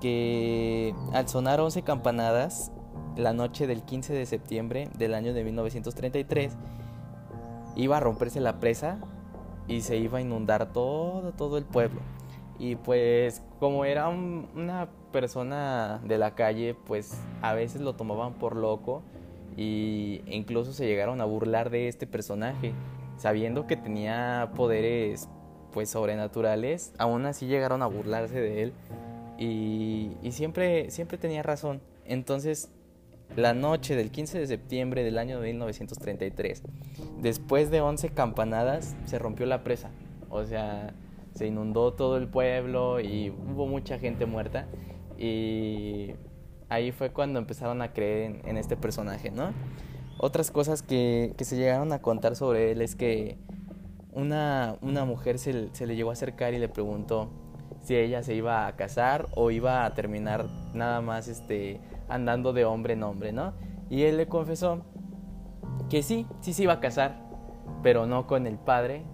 que 0.00 0.94
al 1.12 1.28
sonar 1.28 1.60
11 1.60 1.82
campanadas 1.82 2.72
la 3.16 3.32
noche 3.32 3.66
del 3.66 3.82
15 3.82 4.12
de 4.12 4.26
septiembre 4.26 4.90
del 4.98 5.14
año 5.14 5.32
de 5.32 5.42
1933 5.44 6.56
iba 7.76 7.98
a 7.98 8.00
romperse 8.00 8.40
la 8.40 8.58
presa 8.58 8.98
y 9.68 9.82
se 9.82 9.96
iba 9.96 10.18
a 10.18 10.20
inundar 10.20 10.72
todo, 10.72 11.32
todo 11.32 11.58
el 11.58 11.64
pueblo. 11.64 12.00
Y 12.58 12.76
pues 12.76 13.42
como 13.60 13.84
era 13.84 14.08
una 14.08 14.88
persona 15.12 16.00
de 16.04 16.18
la 16.18 16.34
calle, 16.34 16.74
pues 16.74 17.20
a 17.42 17.52
veces 17.52 17.82
lo 17.82 17.94
tomaban 17.94 18.34
por 18.34 18.56
loco 18.56 19.02
y 19.56 20.22
incluso 20.26 20.72
se 20.72 20.86
llegaron 20.86 21.20
a 21.20 21.24
burlar 21.24 21.70
de 21.70 21.88
este 21.88 22.06
personaje, 22.06 22.72
sabiendo 23.18 23.66
que 23.66 23.76
tenía 23.76 24.52
poderes 24.56 25.28
pues 25.72 25.90
sobrenaturales, 25.90 26.94
aún 26.96 27.26
así 27.26 27.46
llegaron 27.46 27.82
a 27.82 27.86
burlarse 27.86 28.40
de 28.40 28.62
él 28.62 28.72
y, 29.38 30.12
y 30.22 30.32
siempre, 30.32 30.90
siempre 30.90 31.18
tenía 31.18 31.42
razón. 31.42 31.82
Entonces 32.06 32.70
la 33.34 33.54
noche 33.54 33.96
del 33.96 34.10
15 34.10 34.38
de 34.38 34.46
septiembre 34.46 35.04
del 35.04 35.18
año 35.18 35.40
1933. 35.40 36.62
Después 37.20 37.70
de 37.70 37.80
11 37.80 38.10
campanadas 38.10 38.96
se 39.04 39.18
rompió 39.18 39.46
la 39.46 39.64
presa. 39.64 39.90
O 40.30 40.44
sea, 40.44 40.94
se 41.34 41.46
inundó 41.46 41.92
todo 41.92 42.16
el 42.16 42.28
pueblo 42.28 43.00
y 43.00 43.30
hubo 43.30 43.66
mucha 43.66 43.98
gente 43.98 44.26
muerta. 44.26 44.66
Y 45.18 46.12
ahí 46.68 46.92
fue 46.92 47.10
cuando 47.10 47.38
empezaron 47.38 47.82
a 47.82 47.92
creer 47.92 48.40
en, 48.44 48.56
este 48.56 48.76
personaje, 48.76 49.30
¿no? 49.30 49.52
Otras 50.18 50.50
cosas 50.50 50.82
que, 50.82 51.34
se 51.38 51.56
llegaron 51.56 51.92
a 51.92 52.00
contar 52.00 52.36
sobre 52.36 52.72
él 52.72 52.80
es 52.80 52.96
que 52.96 53.36
una, 54.12 54.76
una 54.80 55.04
mujer 55.04 55.38
se, 55.38 55.68
se 55.74 55.86
le 55.86 55.94
llegó 55.94 56.10
a 56.10 56.14
acercar 56.14 56.54
y 56.54 56.58
le 56.58 56.68
preguntó 56.68 57.28
si 57.82 57.94
ella 57.96 58.22
se 58.22 58.34
iba 58.34 58.66
a 58.66 58.76
casar 58.76 59.28
o 59.34 59.50
iba 59.50 59.84
a 59.84 59.94
terminar 59.94 60.46
nada 60.74 61.00
más 61.02 61.28
este 61.28 61.80
andando 62.08 62.52
de 62.52 62.64
hombre 62.64 62.94
en 62.94 63.02
hombre, 63.02 63.32
¿no? 63.32 63.52
Y 63.88 64.02
él 64.02 64.16
le 64.16 64.26
confesó 64.26 64.82
que 65.88 66.02
sí, 66.02 66.26
sí 66.40 66.52
se 66.52 66.64
iba 66.64 66.74
a 66.74 66.80
casar, 66.80 67.16
pero 67.82 68.06
no 68.06 68.26
con 68.26 68.46
el 68.46 68.58
padre 68.58 69.04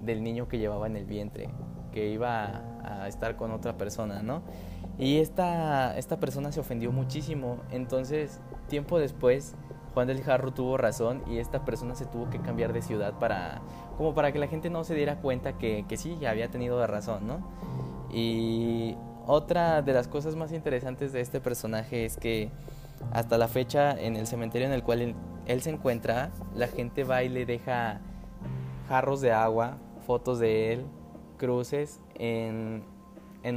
del 0.00 0.22
niño 0.22 0.48
que 0.48 0.58
llevaba 0.58 0.86
en 0.86 0.96
el 0.96 1.06
vientre, 1.06 1.50
que 1.92 2.08
iba 2.08 2.62
a, 2.84 3.08
estar 3.08 3.36
con 3.36 3.52
otra 3.52 3.76
persona, 3.76 4.22
¿no? 4.22 4.42
Y 4.98 5.18
esta, 5.18 5.96
esta 5.96 6.18
persona 6.18 6.52
se 6.52 6.60
ofendió 6.60 6.90
muchísimo, 6.92 7.58
entonces 7.70 8.40
tiempo 8.68 8.98
después 8.98 9.54
Juan 9.94 10.06
del 10.06 10.22
Jarro 10.22 10.52
tuvo 10.52 10.76
razón 10.76 11.22
y 11.26 11.38
esta 11.38 11.64
persona 11.64 11.94
se 11.94 12.06
tuvo 12.06 12.28
que 12.30 12.40
cambiar 12.40 12.72
de 12.72 12.82
ciudad 12.82 13.14
para 13.18 13.62
como 13.96 14.14
para 14.14 14.32
que 14.32 14.38
la 14.38 14.46
gente 14.46 14.70
no 14.70 14.84
se 14.84 14.94
diera 14.94 15.16
cuenta 15.20 15.58
que, 15.58 15.84
que 15.88 15.96
sí, 15.96 16.24
había 16.24 16.48
tenido 16.50 16.84
razón, 16.86 17.26
¿no? 17.26 17.40
Y 18.10 18.96
otra 19.28 19.82
de 19.82 19.92
las 19.92 20.08
cosas 20.08 20.36
más 20.36 20.52
interesantes 20.52 21.12
de 21.12 21.20
este 21.20 21.38
personaje 21.38 22.06
es 22.06 22.16
que 22.16 22.48
hasta 23.12 23.36
la 23.36 23.46
fecha 23.46 23.92
en 23.92 24.16
el 24.16 24.26
cementerio 24.26 24.66
en 24.66 24.72
el 24.72 24.82
cual 24.82 25.14
él, 25.46 25.62
se 25.62 25.68
encuentra, 25.68 26.30
la 26.56 26.66
gente 26.66 27.04
va 27.04 27.22
y 27.22 27.28
le 27.28 27.44
deja 27.44 28.00
jarros 28.88 29.20
de 29.20 29.32
agua, 29.32 29.76
fotos 30.06 30.38
de 30.38 30.72
él, 30.72 30.86
cruces 31.36 32.00
en, 32.14 32.82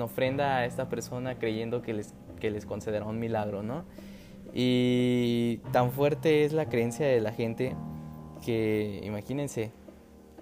ofrenda 0.01 0.57
a 0.57 0.65
esta 0.65 0.89
persona 0.89 1.39
creyendo 1.39 1.81
que 1.81 1.93
les, 1.93 2.13
que 2.41 2.51
les 2.51 2.65
concederá 2.65 3.05
un 3.05 3.17
milagro, 3.17 3.63
¿no? 3.63 3.85
Y 4.53 5.61
tan 5.71 5.91
fuerte 5.91 6.43
es 6.43 6.51
la 6.51 6.65
creencia 6.67 7.07
de 7.07 7.21
la 7.21 7.31
gente 7.31 7.77
que, 8.45 8.99
imagínense, 9.05 9.71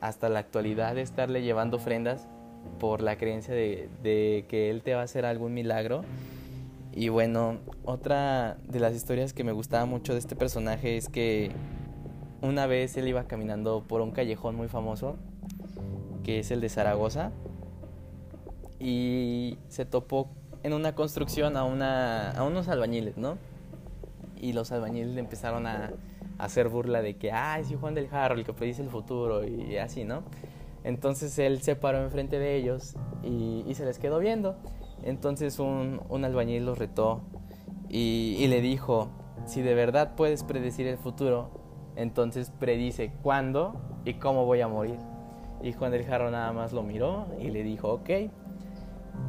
hasta 0.02 0.28
la 0.28 0.40
actualidad 0.40 0.96
de 0.96 1.04
estarle 1.04 1.44
llevando 1.44 1.78
ofrendas 1.78 2.28
por 2.80 3.02
la 3.02 3.18
creencia 3.18 3.54
de, 3.54 4.46
que 4.48 4.70
Él 4.70 4.82
te 4.82 4.96
va 4.96 5.02
a 5.02 5.04
hacer 5.04 5.26
algún 5.26 5.54
milagro. 5.54 6.04
Y 6.94 7.10
bueno, 7.10 7.60
otra 7.84 8.58
de 8.68 8.80
las 8.80 8.96
historias 8.96 9.34
que 9.34 9.44
me 9.44 9.52
gustaba 9.52 9.86
mucho 9.86 10.14
de 10.14 10.20
este 10.20 10.36
personaje 10.36 10.98
es 10.98 11.08
que 11.08 11.52
una 12.42 12.66
vez 12.66 12.98
él 12.98 13.08
iba 13.08 13.26
caminando 13.26 13.84
por 13.88 14.02
un 14.02 14.12
callejón 14.12 14.56
muy 14.56 14.68
famoso, 14.68 15.18
que 16.24 16.40
es 16.40 16.52
el 16.52 16.62
de 16.62 16.70
Zaragoza, 16.70 17.32
y 18.80 19.58
se 19.68 19.86
topó 19.86 20.30
en 20.64 20.74
una 20.74 20.96
construcción 20.96 21.58
a, 21.58 21.64
unos 21.64 22.68
albañiles, 22.68 23.18
¿no? 23.18 23.38
Y 24.42 24.54
los 24.54 24.72
albañiles 24.72 25.10
le 25.10 25.20
empezaron 25.20 25.68
a, 25.68 25.94
hacer 26.38 26.70
burla 26.70 27.02
de 27.02 27.18
que, 27.18 27.34
ay, 27.34 27.66
sí, 27.66 27.76
Juan 27.76 27.94
del 27.94 28.08
Jarro, 28.08 28.36
el 28.36 28.46
que 28.46 28.54
predice 28.54 28.82
el 28.82 28.90
futuro, 28.90 29.46
y 29.46 29.76
así, 29.76 30.06
¿no? 30.06 30.24
Entonces 30.84 31.38
él 31.40 31.62
se 31.62 31.76
paró 31.76 32.04
enfrente 32.04 32.40
de 32.40 32.56
ellos 32.56 32.96
y, 33.24 33.74
se 33.74 33.86
les 33.86 34.00
quedó 34.00 34.20
viendo. 34.20 34.56
Entonces 35.04 35.60
un, 35.60 36.02
albañil 36.12 36.66
los 36.66 36.78
retó 36.78 37.22
y, 37.90 38.46
le 38.48 38.62
dijo, 38.62 39.10
si 39.46 39.62
de 39.62 39.74
verdad 39.74 40.16
puedes 40.16 40.44
predecir 40.44 40.88
el 40.88 40.98
futuro, 40.98 41.52
entonces 41.96 42.52
predice 42.52 43.12
cuándo 43.22 43.82
y 44.06 44.16
cómo 44.16 44.46
voy 44.46 44.62
a 44.62 44.68
morir. 44.68 44.98
Y 45.62 45.74
Juan 45.74 45.92
del 45.92 46.06
Jarro 46.06 46.32
nada 46.32 46.54
más 46.54 46.72
lo 46.72 46.84
miró 46.84 47.26
y 47.40 47.50
le 47.50 47.64
dijo, 47.64 47.90
ok. 47.90 48.10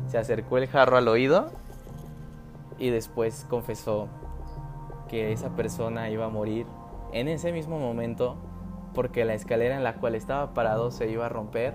Se 0.07 0.19
acercó 0.19 0.59
el 0.59 0.69
jarro 0.69 0.97
al 0.97 1.09
oído 1.09 1.51
y 2.79 2.91
después 2.91 3.47
confesó 3.49 4.09
que 5.09 5.33
esa 5.33 5.57
persona 5.57 6.11
iba 6.11 6.27
a 6.27 6.29
morir 6.29 6.67
en 7.13 7.29
ese 7.29 7.53
mismo 7.53 7.79
momento 7.79 8.37
porque 8.95 9.25
la 9.25 9.35
escalera 9.35 9.77
en 9.77 9.85
la 9.85 9.95
cual 9.95 10.15
estaba 10.15 10.55
parado 10.55 10.91
se 10.91 11.11
iba 11.11 11.27
a 11.27 11.29
romper 11.29 11.75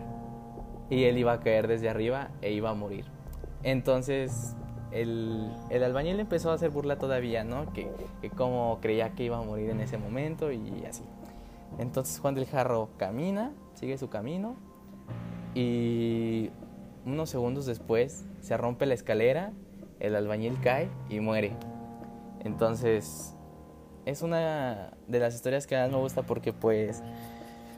y 0.89 1.05
él 1.05 1.17
iba 1.17 1.33
a 1.33 1.39
caer 1.39 1.67
desde 1.67 1.89
arriba 1.89 2.29
e 2.41 2.51
iba 2.51 2.69
a 2.69 2.73
morir. 2.73 3.05
Entonces 3.63 4.55
el, 4.91 5.51
el 5.69 5.83
albañil 5.83 6.19
empezó 6.19 6.51
a 6.51 6.53
hacer 6.53 6.69
burla 6.69 6.97
todavía, 6.97 7.43
¿no? 7.43 7.71
Que, 7.73 7.89
que 8.21 8.29
como 8.29 8.79
creía 8.81 9.15
que 9.15 9.23
iba 9.23 9.37
a 9.37 9.41
morir 9.41 9.69
en 9.69 9.81
ese 9.81 9.97
momento 9.97 10.51
y 10.51 10.85
así. 10.85 11.03
Entonces 11.79 12.19
Juan 12.19 12.35
del 12.35 12.45
Jarro 12.45 12.89
camina, 12.97 13.51
sigue 13.73 13.97
su 13.97 14.09
camino 14.09 14.55
y 15.53 16.51
unos 17.05 17.29
segundos 17.29 17.65
después 17.65 18.25
se 18.41 18.57
rompe 18.57 18.85
la 18.85 18.93
escalera, 18.93 19.51
el 19.99 20.15
albañil 20.15 20.59
cae 20.61 20.89
y 21.09 21.19
muere. 21.19 21.53
Entonces 22.43 23.34
es 24.05 24.21
una 24.21 24.91
de 25.07 25.19
las 25.19 25.35
historias 25.35 25.67
que 25.67 25.75
más 25.75 25.89
me 25.89 25.97
gusta 25.97 26.21
porque 26.21 26.53
pues 26.53 27.01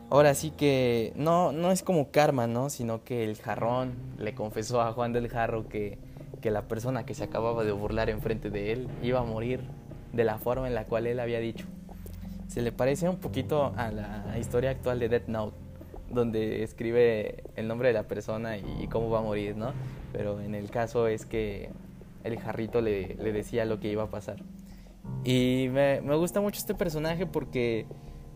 ahora 0.10 0.34
sí 0.34 0.52
que 0.52 1.14
no, 1.16 1.52
no 1.52 1.72
es 1.72 1.84
como 1.84 2.12
karma, 2.12 2.48
¿no? 2.48 2.70
Sino 2.70 3.04
que 3.04 3.24
el 3.24 3.38
jarrón 3.38 3.96
le 4.18 4.34
confesó 4.36 4.82
a 4.82 4.92
Juan 4.94 5.14
del 5.14 5.30
Jarro 5.30 5.68
que, 5.68 5.98
que 6.42 6.52
la 6.52 6.64
persona 6.64 7.06
que 7.06 7.14
se 7.14 7.24
acababa 7.24 7.64
de 7.64 7.72
burlar 7.72 8.10
enfrente 8.10 8.50
de 8.50 8.74
él 8.74 8.88
iba 9.02 9.20
a 9.20 9.24
morir 9.24 9.62
de 10.14 10.24
la 10.24 10.38
forma 10.38 10.68
en 10.68 10.76
la 10.76 10.86
cual 10.86 11.08
él 11.08 11.20
había 11.20 11.40
dicho. 11.40 11.66
Se 12.48 12.62
le 12.62 12.72
parece 12.72 13.08
un 13.10 13.18
poquito 13.18 13.74
a 13.76 13.92
la 13.92 14.38
historia 14.40 14.72
actual 14.72 15.00
de 15.00 15.10
Death 15.10 15.28
Note, 15.28 15.56
donde 16.10 16.64
escribe 16.64 17.44
el 17.56 17.68
nombre 17.68 17.90
de 17.90 17.94
la 17.94 18.04
persona 18.04 18.58
y, 18.58 18.88
cómo 18.88 19.10
va 19.10 19.20
a 19.20 19.22
morir, 19.22 19.58
¿no? 19.58 19.74
Pero 20.14 20.40
en 20.40 20.56
el 20.56 20.70
caso 20.70 21.08
es 21.08 21.26
que 21.26 21.70
el 22.24 22.40
jarrito 22.40 22.82
le, 22.82 23.16
le 23.16 23.32
decía 23.34 23.66
lo 23.66 23.80
que 23.80 23.90
iba 23.90 24.04
a 24.04 24.08
pasar. 24.08 24.38
Y 25.24 25.68
me, 25.72 26.02
me, 26.02 26.16
gusta 26.16 26.40
mucho 26.40 26.60
este 26.60 26.74
personaje 26.74 27.26
porque 27.26 27.86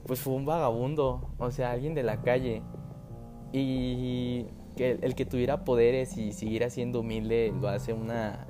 pues 0.05 0.19
fue 0.19 0.33
un 0.33 0.45
vagabundo, 0.45 1.29
o 1.37 1.51
sea, 1.51 1.71
alguien 1.71 1.93
de 1.93 2.03
la 2.03 2.21
calle. 2.21 2.61
Y 3.53 4.47
que 4.75 4.91
el, 5.01 5.15
que 5.15 5.25
tuviera 5.25 5.63
poderes 5.63 6.17
y 6.17 6.31
siguiera 6.31 6.69
siendo 6.69 7.01
humilde 7.01 7.53
lo 7.59 7.67
hace 7.67 7.93
una, 7.93 8.45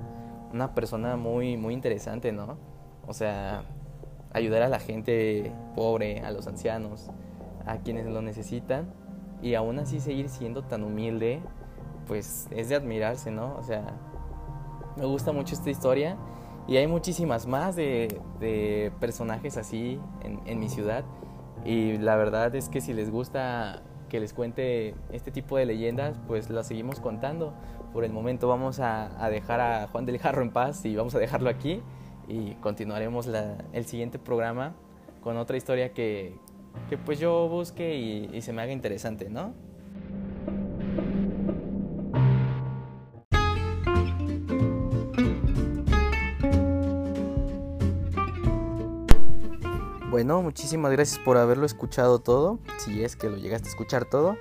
una 0.52 0.74
persona 0.74 1.16
muy, 1.16 1.56
muy 1.56 1.74
interesante, 1.74 2.32
¿no? 2.32 2.56
O 3.06 3.12
sea, 3.12 3.64
ayudar 4.32 4.62
a 4.62 4.68
la 4.68 4.78
gente 4.78 5.52
pobre, 5.74 6.20
a 6.20 6.30
los 6.30 6.46
ancianos, 6.46 7.10
a 7.66 7.78
quienes 7.78 8.06
lo 8.06 8.22
necesitan. 8.22 8.92
Y 9.42 9.54
aún 9.54 9.78
así 9.80 9.98
seguir 9.98 10.28
siendo 10.28 10.62
tan 10.62 10.84
humilde, 10.84 11.40
pues 12.06 12.46
es 12.50 12.68
de 12.68 12.76
admirarse, 12.76 13.30
¿no? 13.32 13.56
O 13.56 13.62
sea, 13.64 13.84
me 14.96 15.04
gusta 15.04 15.32
mucho 15.32 15.54
esta 15.54 15.70
historia 15.70 16.16
y 16.68 16.76
hay 16.76 16.86
muchísimas 16.86 17.46
más 17.46 17.76
de, 17.76 18.20
de 18.38 18.92
personajes 19.00 19.56
así 19.56 20.00
en, 20.22 20.40
en, 20.46 20.60
mi 20.60 20.68
ciudad. 20.68 21.04
Y 21.64 21.98
la 21.98 22.16
verdad 22.16 22.54
es 22.54 22.68
que 22.68 22.80
si 22.80 22.92
les 22.92 23.10
gusta 23.10 23.82
que 24.08 24.20
les 24.20 24.32
cuente 24.32 24.94
este 25.10 25.30
tipo 25.30 25.56
de 25.56 25.66
leyendas, 25.66 26.20
pues 26.28 26.50
las 26.50 26.66
seguimos 26.66 27.00
contando. 27.00 27.54
Por 27.92 28.04
el 28.04 28.12
momento 28.12 28.48
vamos 28.48 28.78
a, 28.78 29.24
a 29.24 29.28
dejar 29.28 29.60
a 29.60 29.88
Juan 29.88 30.06
del 30.06 30.18
Jarro 30.18 30.42
en 30.42 30.50
paz 30.50 30.84
y 30.84 30.94
vamos 30.94 31.14
a 31.14 31.18
dejarlo 31.18 31.50
aquí. 31.50 31.82
Y 32.28 32.54
continuaremos 32.56 33.26
la, 33.26 33.56
el 33.72 33.84
siguiente 33.86 34.18
programa 34.18 34.74
con 35.20 35.36
otra 35.36 35.56
historia 35.56 35.92
que, 35.92 36.36
que 36.88 36.96
pues 36.96 37.18
yo 37.18 37.48
busque 37.48 37.96
y, 37.96 38.30
y 38.32 38.42
se 38.42 38.52
me 38.52 38.62
haga 38.62 38.72
interesante, 38.72 39.28
¿no? 39.28 39.54
Muchísimas 50.40 50.92
gracias 50.92 51.18
por 51.18 51.36
haberlo 51.36 51.66
escuchado 51.66 52.20
todo, 52.20 52.58
si 52.78 53.04
es 53.04 53.16
que 53.16 53.28
lo 53.28 53.36
llegaste 53.36 53.68
a 53.68 53.70
escuchar 53.70 54.06
todo. 54.06 54.36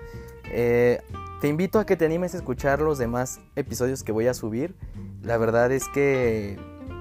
Eh, 0.45 1.01
te 1.41 1.47
invito 1.47 1.79
a 1.79 1.85
que 1.85 1.97
te 1.97 2.05
animes 2.05 2.35
a 2.35 2.37
escuchar 2.37 2.81
los 2.81 2.97
demás 2.99 3.41
episodios 3.55 4.03
que 4.03 4.11
voy 4.11 4.27
a 4.27 4.33
subir. 4.33 4.75
La 5.23 5.37
verdad 5.37 5.71
es 5.71 5.87
que 5.89 6.57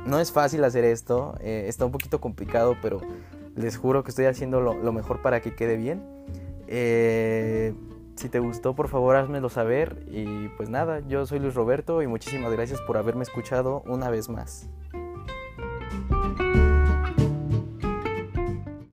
no 0.07 0.19
es 0.19 0.33
fácil 0.33 0.65
hacer 0.65 0.85
esto, 0.85 1.37
eh, 1.41 1.67
está 1.69 1.85
un 1.85 1.93
poquito 1.93 2.21
complicado, 2.21 2.77
pero 2.81 3.01
les 3.55 3.77
juro 3.77 4.03
que 4.03 4.11
estoy 4.11 4.25
haciendo 4.25 4.61
lo, 4.61 4.93
mejor 4.93 5.21
para 5.23 5.41
que 5.41 5.55
quede 5.55 5.77
bien. 5.77 6.03
Eh, 6.67 7.75
si 8.17 8.29
te 8.29 8.39
gustó, 8.39 8.75
por 8.75 8.89
favor, 8.89 9.17
házmelo 9.17 9.49
saber. 9.49 10.05
Y 10.09 10.49
pues 10.57 10.69
nada, 10.69 11.01
yo 11.07 11.27
soy 11.27 11.39
Luis 11.39 11.55
Roberto 11.55 12.03
y 12.03 12.07
muchísimas 12.07 12.53
gracias 12.53 12.81
por 12.83 12.97
haberme 12.97 13.23
escuchado 13.23 13.83
una 13.87 14.11
vez 14.11 14.29
más. 14.29 14.69